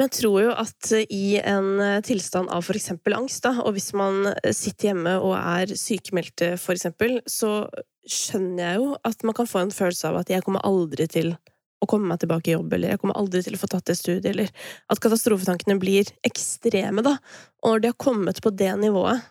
Men 0.00 0.08
jeg 0.08 0.22
tror 0.22 0.38
jo 0.40 0.52
at 0.56 0.90
i 1.12 1.36
en 1.44 1.74
tilstand 2.00 2.48
av 2.48 2.64
eksempel 2.72 3.18
angst, 3.18 3.42
da, 3.44 3.50
og 3.60 3.74
hvis 3.76 3.90
man 3.92 4.30
sitter 4.48 4.94
hjemme 4.94 5.18
og 5.20 5.34
er 5.36 5.74
sykemeldte, 5.76 6.54
eksempel, 6.56 7.18
så 7.28 7.66
skjønner 8.08 8.62
jeg 8.64 8.78
jo 8.80 8.94
at 9.04 9.26
man 9.28 9.36
kan 9.36 9.50
få 9.50 9.60
en 9.60 9.74
følelse 9.76 10.08
av 10.08 10.22
at 10.22 10.32
jeg 10.32 10.46
kommer 10.46 10.64
aldri 10.64 11.04
til 11.04 11.34
å 11.84 11.88
komme 11.88 12.08
meg 12.08 12.22
tilbake 12.22 12.48
i 12.48 12.54
jobb, 12.54 12.72
eller 12.72 12.94
jeg 12.94 13.02
kommer 13.02 13.20
aldri 13.20 13.42
til 13.44 13.58
å 13.58 13.60
få 13.60 13.68
tatt 13.74 13.92
det 13.92 13.98
studiet, 14.00 14.30
eller 14.32 14.48
at 14.88 15.04
katastrofetankene 15.04 15.76
blir 15.80 16.08
ekstreme, 16.24 17.04
da. 17.04 17.18
Og 17.60 17.74
når 17.74 17.84
de 17.84 17.92
har 17.92 18.00
kommet 18.00 18.40
på 18.40 18.52
det 18.56 18.72
nivået, 18.80 19.28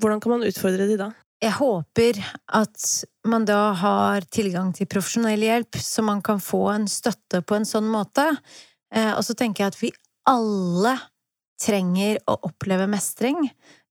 hvordan 0.00 0.24
kan 0.24 0.38
man 0.38 0.48
utfordre 0.48 0.88
de 0.88 0.98
da? 1.00 1.12
Jeg 1.42 1.56
håper 1.58 2.18
at 2.54 2.90
man 3.28 3.44
da 3.44 3.72
har 3.76 4.24
tilgang 4.32 4.72
til 4.76 4.88
profesjonell 4.88 5.44
hjelp, 5.44 5.76
så 5.84 6.04
man 6.06 6.24
kan 6.24 6.40
få 6.40 6.68
en 6.78 6.88
støtte 6.88 7.42
på 7.44 7.60
en 7.60 7.66
sånn 7.68 7.88
måte. 7.90 8.30
Eh, 8.94 9.12
og 9.16 9.24
så 9.26 9.36
tenker 9.38 9.64
jeg 9.64 9.72
at 9.72 9.80
vi 9.80 9.92
alle 10.28 10.96
trenger 11.62 12.20
å 12.30 12.36
oppleve 12.48 12.88
mestring. 12.90 13.46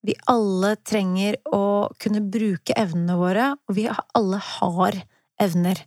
Vi 0.05 0.15
alle 0.31 0.75
trenger 0.87 1.37
å 1.53 1.91
kunne 2.01 2.23
bruke 2.25 2.75
evnene 2.77 3.17
våre, 3.19 3.51
og 3.67 3.77
vi 3.77 3.87
alle 3.89 4.41
har 4.57 4.97
evner. 5.41 5.83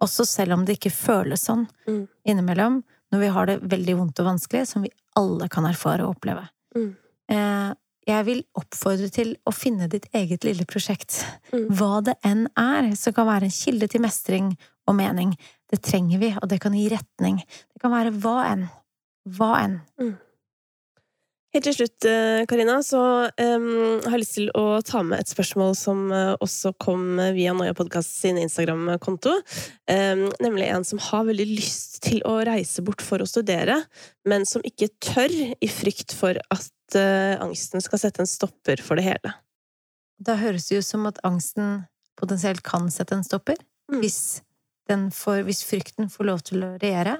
Også 0.00 0.24
selv 0.28 0.56
om 0.56 0.64
det 0.64 0.78
ikke 0.78 0.94
føles 0.94 1.44
sånn 1.48 1.66
mm. 1.88 2.02
innimellom, 2.32 2.80
når 3.12 3.22
vi 3.24 3.30
har 3.34 3.50
det 3.50 3.60
veldig 3.68 3.98
vondt 3.98 4.22
og 4.22 4.30
vanskelig, 4.32 4.64
som 4.70 4.86
vi 4.86 4.92
alle 5.18 5.48
kan 5.52 5.66
erfare 5.68 6.06
og 6.06 6.16
oppleve. 6.16 6.46
Mm. 6.76 6.90
Eh, 7.34 7.70
jeg 8.08 8.26
vil 8.26 8.40
oppfordre 8.58 9.10
til 9.12 9.34
å 9.46 9.52
finne 9.54 9.90
ditt 9.92 10.08
eget 10.16 10.44
lille 10.46 10.64
prosjekt. 10.68 11.20
Mm. 11.52 11.66
Hva 11.76 12.00
det 12.06 12.16
enn 12.26 12.46
er, 12.58 12.94
som 12.98 13.14
kan 13.14 13.28
være 13.28 13.50
en 13.50 13.54
kilde 13.54 13.90
til 13.92 14.02
mestring 14.02 14.54
og 14.90 14.98
mening. 14.98 15.34
Det 15.70 15.82
trenger 15.86 16.22
vi, 16.22 16.32
og 16.36 16.48
det 16.50 16.60
kan 16.62 16.74
gi 16.76 16.88
retning. 16.92 17.38
Det 17.46 17.82
kan 17.82 17.94
være 17.94 18.14
hva 18.22 18.40
enn. 18.50 18.66
Hva 19.36 19.54
enn. 19.60 19.78
Mm. 20.00 20.18
Helt 21.50 21.66
til 21.66 21.74
slutt, 21.74 22.06
eh, 22.06 22.44
Karina, 22.46 22.76
så 22.86 23.00
um, 23.26 23.64
har 24.04 24.12
jeg 24.14 24.20
lyst 24.22 24.36
til 24.36 24.52
å 24.54 24.78
ta 24.86 25.00
med 25.02 25.18
et 25.18 25.32
spørsmål 25.32 25.72
som 25.74 26.04
uh, 26.14 26.36
også 26.38 26.70
kom 26.78 27.18
via 27.34 27.50
Noia 27.58 27.74
Podkast 27.74 28.20
sin 28.20 28.38
Instagram-konto. 28.38 29.32
Um, 29.90 30.22
nemlig 30.38 30.68
en 30.70 30.86
som 30.86 31.02
har 31.08 31.26
veldig 31.26 31.48
lyst 31.50 31.98
til 32.06 32.22
å 32.22 32.36
reise 32.46 32.84
bort 32.86 33.02
for 33.02 33.18
å 33.18 33.26
studere, 33.26 33.80
men 34.30 34.46
som 34.46 34.62
ikke 34.62 34.92
tør 35.02 35.34
i 35.34 35.70
frykt 35.74 36.14
for 36.14 36.38
at 36.38 36.94
uh, 36.94 37.34
angsten 37.42 37.82
skal 37.82 38.04
sette 38.04 38.22
en 38.22 38.30
stopper 38.30 38.86
for 38.86 39.00
det 39.00 39.08
hele. 39.08 39.34
Da 40.22 40.38
høres 40.38 40.70
det 40.70 40.84
ut 40.84 40.86
som 40.86 41.10
at 41.10 41.18
angsten 41.26 41.80
potensielt 42.20 42.62
kan 42.62 42.86
sette 42.94 43.18
en 43.18 43.26
stopper, 43.26 43.58
mm. 43.90 43.98
hvis, 44.04 44.44
får, 45.14 45.44
hvis 45.48 45.64
frykten 45.68 46.10
får 46.12 46.28
lov 46.28 46.42
til 46.46 46.64
å 46.66 46.72
regjere. 46.80 47.18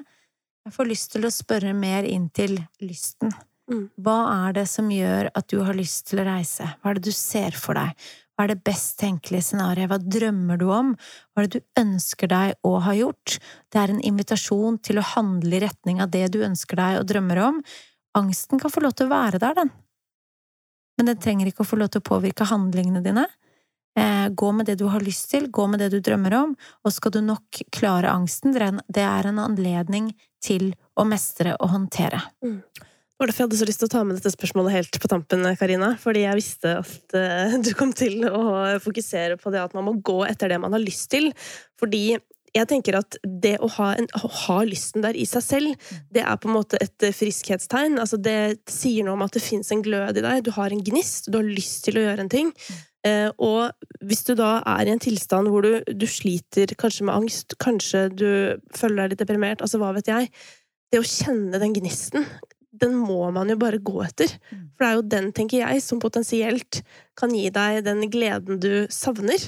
Jeg 0.66 0.74
får 0.76 0.90
lyst 0.90 1.12
til 1.14 1.26
å 1.26 1.32
spørre 1.32 1.72
mer 1.76 2.06
inn 2.08 2.28
til 2.36 2.58
lysten. 2.84 3.32
Mm. 3.70 3.84
Hva 4.02 4.18
er 4.48 4.56
det 4.58 4.66
som 4.68 4.90
gjør 4.90 5.30
at 5.38 5.46
du 5.50 5.60
har 5.62 5.76
lyst 5.78 6.08
til 6.10 6.20
å 6.20 6.26
reise? 6.26 6.66
Hva 6.80 6.90
er 6.90 6.98
det 6.98 7.06
du 7.06 7.14
ser 7.16 7.56
for 7.56 7.78
deg? 7.78 7.94
Hva 8.34 8.46
er 8.46 8.54
det 8.54 8.64
best 8.66 8.96
tenkelige 9.02 9.50
scenarioet? 9.50 9.90
Hva 9.90 9.98
drømmer 10.00 10.58
du 10.60 10.66
om? 10.72 10.94
Hva 11.30 11.42
er 11.42 11.48
det 11.48 11.60
du 11.60 11.80
ønsker 11.82 12.30
deg 12.32 12.54
å 12.66 12.78
ha 12.86 12.94
gjort? 12.96 13.36
Det 13.70 13.80
er 13.80 13.92
en 13.92 14.02
invitasjon 14.10 14.80
til 14.84 15.00
å 15.00 15.06
handle 15.12 15.58
i 15.58 15.62
retning 15.62 16.00
av 16.02 16.10
det 16.14 16.26
du 16.34 16.40
ønsker 16.46 16.80
deg 16.80 17.02
og 17.02 17.06
drømmer 17.10 17.42
om. 17.44 17.60
Angsten 18.16 18.58
kan 18.58 18.72
få 18.72 18.82
lov 18.82 18.96
til 18.98 19.06
å 19.10 19.14
være 19.14 19.38
der, 19.42 19.58
den. 19.60 19.72
Men 20.98 21.12
den 21.12 21.20
trenger 21.20 21.50
ikke 21.50 21.62
å 21.64 21.68
få 21.68 21.78
lov 21.80 21.92
til 21.92 22.02
å 22.02 22.08
påvirke 22.10 22.48
handlingene 22.48 23.04
dine. 23.04 23.26
Eh, 23.98 24.28
gå 24.30 24.52
med 24.54 24.70
det 24.70 24.78
du 24.78 24.86
har 24.92 25.02
lyst 25.02 25.30
til, 25.32 25.48
gå 25.50 25.66
med 25.66 25.82
det 25.82 25.90
du 25.94 25.98
drømmer 26.04 26.36
om, 26.38 26.54
og 26.84 26.94
skal 26.94 27.16
du 27.16 27.20
nok 27.24 27.62
klare 27.74 28.12
angsten. 28.12 28.54
Det 28.54 29.02
er 29.02 29.30
en 29.30 29.42
anledning 29.42 30.12
til 30.44 30.70
å 30.94 31.08
mestre 31.08 31.56
og 31.58 31.74
håndtere. 31.74 32.22
Mm 32.44 32.62
var 33.20 33.28
derfor 33.28 33.42
jeg 33.42 33.50
hadde 33.50 33.60
så 33.60 33.68
lyst 33.68 33.82
til 33.82 33.88
å 33.90 33.92
ta 33.92 34.00
med 34.06 34.16
dette 34.16 34.32
spørsmålet 34.32 34.74
helt 34.78 34.98
på 35.02 35.08
tampen, 35.12 35.44
Karina. 35.60 35.92
Fordi 36.00 36.24
jeg 36.24 36.38
visste 36.38 36.72
at 36.80 37.16
uh, 37.16 37.56
du 37.60 37.74
kom 37.76 37.92
til 37.96 38.24
å 38.24 38.42
fokusere 38.80 39.36
på 39.40 39.52
det 39.52 39.60
at 39.60 39.76
man 39.76 39.86
må 39.90 39.98
gå 40.00 40.22
etter 40.28 40.52
det 40.52 40.60
man 40.62 40.72
har 40.72 40.80
lyst 40.80 41.10
til. 41.12 41.28
Fordi 41.80 42.16
jeg 42.50 42.66
tenker 42.66 42.96
at 42.98 43.18
det 43.22 43.58
å 43.62 43.68
ha, 43.76 43.92
en, 44.00 44.08
å 44.16 44.30
ha 44.46 44.56
lysten 44.66 45.04
der 45.04 45.18
i 45.20 45.26
seg 45.28 45.44
selv, 45.44 45.90
det 46.10 46.24
er 46.24 46.40
på 46.40 46.48
en 46.48 46.56
måte 46.56 46.80
et 46.82 47.10
friskhetstegn. 47.14 48.00
Altså 48.00 48.18
det 48.18 48.62
sier 48.72 49.06
noe 49.06 49.18
om 49.18 49.26
at 49.26 49.36
det 49.36 49.44
fins 49.44 49.70
en 49.70 49.84
glød 49.84 50.18
i 50.18 50.24
deg. 50.24 50.46
Du 50.48 50.54
har 50.56 50.72
en 50.72 50.82
gnist, 50.88 51.28
du 51.28 51.38
har 51.38 51.46
lyst 51.46 51.84
til 51.86 52.00
å 52.00 52.06
gjøre 52.08 52.24
en 52.24 52.32
ting. 52.32 52.54
Uh, 53.06 53.30
og 53.40 54.04
hvis 54.04 54.26
du 54.28 54.34
da 54.36 54.58
er 54.68 54.88
i 54.88 54.92
en 54.92 55.00
tilstand 55.00 55.48
hvor 55.48 55.64
du, 55.64 55.78
du 55.88 56.04
sliter 56.10 56.74
kanskje 56.76 57.06
med 57.08 57.16
angst, 57.16 57.56
kanskje 57.62 58.08
du 58.12 58.30
føler 58.76 59.02
deg 59.02 59.14
litt 59.14 59.22
deprimert, 59.22 59.64
altså 59.64 59.80
hva 59.80 59.94
vet 59.96 60.10
jeg 60.10 60.28
Det 60.92 61.00
å 61.00 61.06
kjenne 61.06 61.56
den 61.62 61.72
gnisten, 61.72 62.26
den 62.80 62.96
må 62.98 63.30
man 63.34 63.48
jo 63.50 63.56
bare 63.60 63.78
gå 63.78 64.00
etter. 64.04 64.32
Mm. 64.50 64.62
For 64.74 64.82
det 64.82 64.88
er 64.88 64.96
jo 64.96 65.04
den, 65.14 65.28
tenker 65.36 65.62
jeg, 65.62 65.82
som 65.84 66.00
potensielt 66.02 66.80
kan 67.18 67.34
gi 67.34 67.44
deg 67.54 67.84
den 67.86 68.02
gleden 68.10 68.58
du 68.62 68.72
savner. 68.90 69.44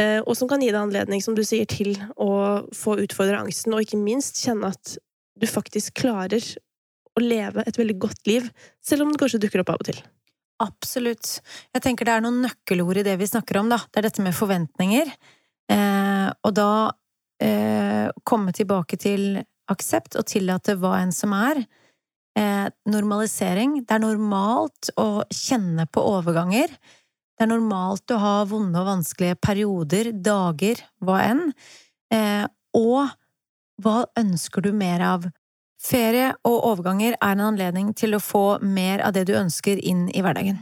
Eh, 0.00 0.18
og 0.24 0.34
som 0.38 0.48
kan 0.50 0.62
gi 0.62 0.70
deg 0.70 0.80
anledning, 0.80 1.22
som 1.22 1.36
du 1.36 1.44
sier, 1.46 1.68
til 1.70 1.94
å 2.16 2.66
få 2.76 2.96
utfordre 3.04 3.42
angsten, 3.42 3.74
og 3.74 3.84
ikke 3.84 4.00
minst 4.00 4.40
kjenne 4.42 4.72
at 4.72 4.96
du 5.40 5.46
faktisk 5.50 6.00
klarer 6.02 6.42
å 7.16 7.22
leve 7.22 7.64
et 7.66 7.78
veldig 7.78 7.98
godt 8.00 8.30
liv, 8.30 8.48
selv 8.84 9.04
om 9.04 9.12
det 9.12 9.20
kanskje 9.20 9.42
dukker 9.44 9.62
opp 9.62 9.74
av 9.74 9.82
og 9.82 9.90
til. 9.90 10.00
Absolutt. 10.60 11.38
Jeg 11.72 11.84
tenker 11.84 12.06
det 12.06 12.16
er 12.18 12.24
noen 12.24 12.42
nøkkelord 12.44 13.00
i 13.00 13.04
det 13.06 13.16
vi 13.20 13.28
snakker 13.28 13.60
om, 13.62 13.70
da. 13.72 13.80
Det 13.88 14.00
er 14.00 14.08
dette 14.10 14.24
med 14.24 14.36
forventninger. 14.36 15.12
Eh, 15.72 16.28
og 16.44 16.54
da 16.56 16.70
eh, 17.40 18.10
komme 18.28 18.52
tilbake 18.56 18.98
til 19.00 19.40
aksept 19.70 20.18
og 20.18 20.26
tillate 20.28 20.76
hva 20.80 20.98
enn 21.00 21.14
som 21.14 21.32
er 21.36 21.62
eh, 22.36 22.68
normalisering. 22.90 23.80
Det 23.86 23.96
er 23.96 24.04
normalt 24.04 24.92
å 25.00 25.24
kjenne 25.32 25.88
på 25.88 26.04
overganger. 26.12 26.74
Det 27.38 27.46
er 27.46 27.52
normalt 27.54 28.12
å 28.12 28.20
ha 28.20 28.36
vonde 28.44 28.82
og 28.82 28.90
vanskelige 28.90 29.38
perioder, 29.40 30.12
dager, 30.12 30.82
hva 31.00 31.22
enn. 31.24 31.46
Eh, 32.12 32.44
og 32.76 33.14
hva 33.80 34.02
ønsker 34.20 34.66
du 34.66 34.74
mer 34.76 35.00
av? 35.06 35.30
Ferie 35.80 36.34
og 36.44 36.58
overganger 36.68 37.14
er 37.16 37.32
en 37.32 37.46
anledning 37.54 37.94
til 37.96 38.12
å 38.12 38.20
få 38.20 38.60
mer 38.60 39.00
av 39.00 39.14
det 39.16 39.24
du 39.30 39.32
ønsker 39.38 39.80
inn 39.80 40.10
i 40.12 40.20
hverdagen. 40.20 40.58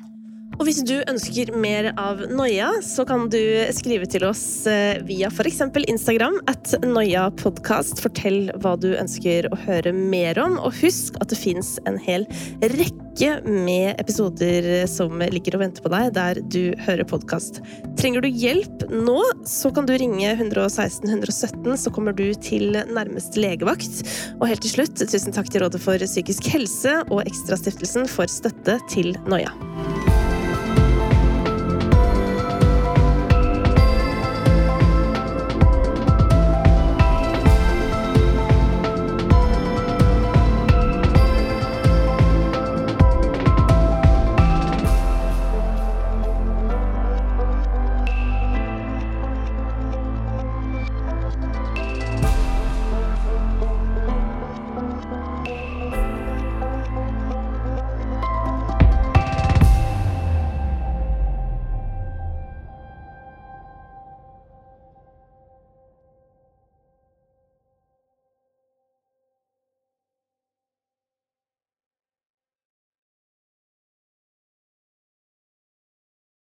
Og 0.59 0.67
hvis 0.67 0.81
du 0.83 0.97
ønsker 1.07 1.53
mer 1.55 1.93
av 2.03 2.19
Noia, 2.35 2.73
så 2.83 3.05
kan 3.07 3.29
du 3.31 3.39
skrive 3.75 4.09
til 4.11 4.25
oss 4.27 4.67
eh, 4.67 4.99
via 5.07 5.31
f.eks. 5.31 5.61
Instagram 5.87 6.41
at 6.51 6.73
Noia 6.83 7.29
podkast. 7.39 8.03
Fortell 8.03 8.49
hva 8.59 8.75
du 8.75 8.89
ønsker 8.99 9.47
å 9.55 9.59
høre 9.69 9.93
mer 9.95 10.41
om, 10.43 10.57
og 10.59 10.75
husk 10.81 11.15
at 11.23 11.31
det 11.31 11.39
fins 11.39 11.77
en 11.87 12.01
hel 12.03 12.27
rekke 12.65 13.39
med 13.47 14.01
episoder 14.03 14.67
som 14.91 15.23
ligger 15.31 15.57
og 15.57 15.63
venter 15.63 15.87
på 15.87 15.93
deg 15.95 16.11
der 16.19 16.43
du 16.51 16.75
hører 16.89 17.07
podkast. 17.07 17.63
Trenger 18.01 18.27
du 18.27 18.29
hjelp 18.31 18.83
nå, 18.91 19.19
så 19.47 19.71
kan 19.75 19.87
du 19.87 19.95
ringe 19.95 20.35
116 20.35 21.07
117, 21.07 21.71
så 21.85 21.95
kommer 21.95 22.19
du 22.19 22.33
til 22.35 22.75
nærmeste 22.91 23.39
legevakt. 23.45 24.03
Og 24.41 24.49
helt 24.51 24.67
til 24.67 24.75
slutt, 24.75 25.07
tusen 25.07 25.39
takk 25.39 25.55
til 25.55 25.63
Rådet 25.63 25.83
for 25.87 26.03
psykisk 26.03 26.51
helse 26.51 26.99
og 27.07 27.23
Ekstrastiftelsen 27.29 28.11
for 28.11 28.27
støtte 28.27 28.81
til 28.91 29.15
Noia. 29.31 29.55